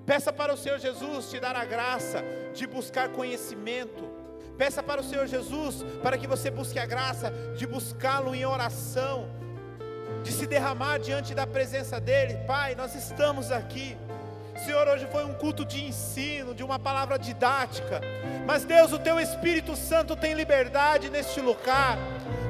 [0.07, 2.25] Peça para o Senhor Jesus te dar a graça
[2.55, 4.19] de buscar conhecimento,
[4.59, 9.29] Peça para o Senhor Jesus para que você busque a graça de buscá-lo em oração,
[10.23, 12.39] de se derramar diante da presença dEle.
[12.47, 13.97] Pai, nós estamos aqui.
[14.65, 18.01] Senhor, hoje foi um culto de ensino, de uma palavra didática.
[18.47, 21.97] Mas Deus, o Teu Espírito Santo tem liberdade neste lugar,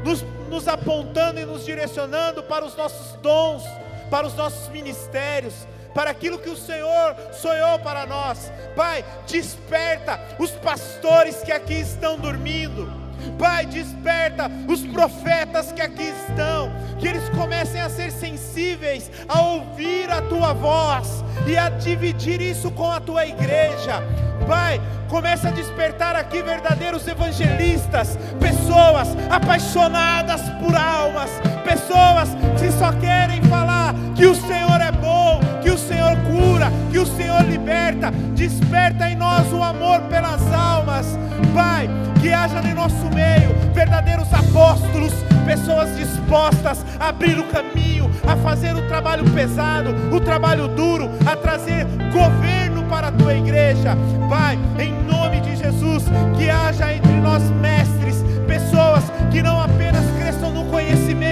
[0.04, 3.64] nos, nos apontando e nos direcionando para os nossos dons,
[4.10, 5.66] para os nossos ministérios
[5.98, 8.52] para aquilo que o Senhor sonhou para nós.
[8.76, 13.07] Pai, desperta os pastores que aqui estão dormindo.
[13.38, 20.10] Pai, desperta os profetas que aqui estão, que eles comecem a ser sensíveis a ouvir
[20.10, 24.02] a tua voz e a dividir isso com a tua igreja.
[24.46, 31.30] Pai, comece a despertar aqui verdadeiros evangelistas, pessoas apaixonadas por almas,
[31.64, 36.98] pessoas que só querem falar que o Senhor é bom, que o Senhor cura, que
[36.98, 38.10] o Senhor liberta.
[38.34, 41.18] Desperta em nós o amor pelas almas,
[41.54, 41.88] Pai.
[42.20, 45.12] Que haja em nosso meio verdadeiros apóstolos,
[45.46, 51.36] pessoas dispostas a abrir o caminho, a fazer o trabalho pesado, o trabalho duro, a
[51.36, 53.96] trazer governo para a tua igreja,
[54.28, 54.58] Pai.
[54.78, 56.04] Em nome de Jesus,
[56.36, 59.97] que haja entre nós mestres, pessoas que não apenas no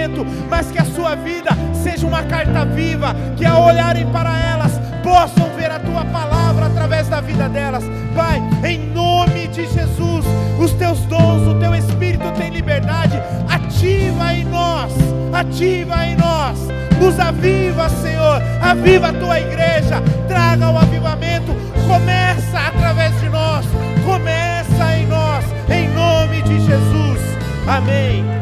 [0.07, 1.51] conhecimento, mas que a sua vida
[1.83, 4.71] seja uma carta viva, que ao olharem para elas
[5.03, 7.83] possam ver a tua palavra através da vida delas.
[8.15, 10.25] Pai, em nome de Jesus,
[10.59, 13.17] os teus dons, o teu espírito tem liberdade.
[13.49, 14.93] Ativa em nós,
[15.33, 16.57] ativa em nós.
[16.99, 18.41] Nos aviva, Senhor.
[18.59, 20.01] Aviva a tua igreja.
[20.27, 21.55] Traga o avivamento.
[21.87, 23.65] Começa através de nós.
[24.03, 25.45] Começa em nós.
[25.69, 27.21] Em nome de Jesus.
[27.67, 28.37] Amém.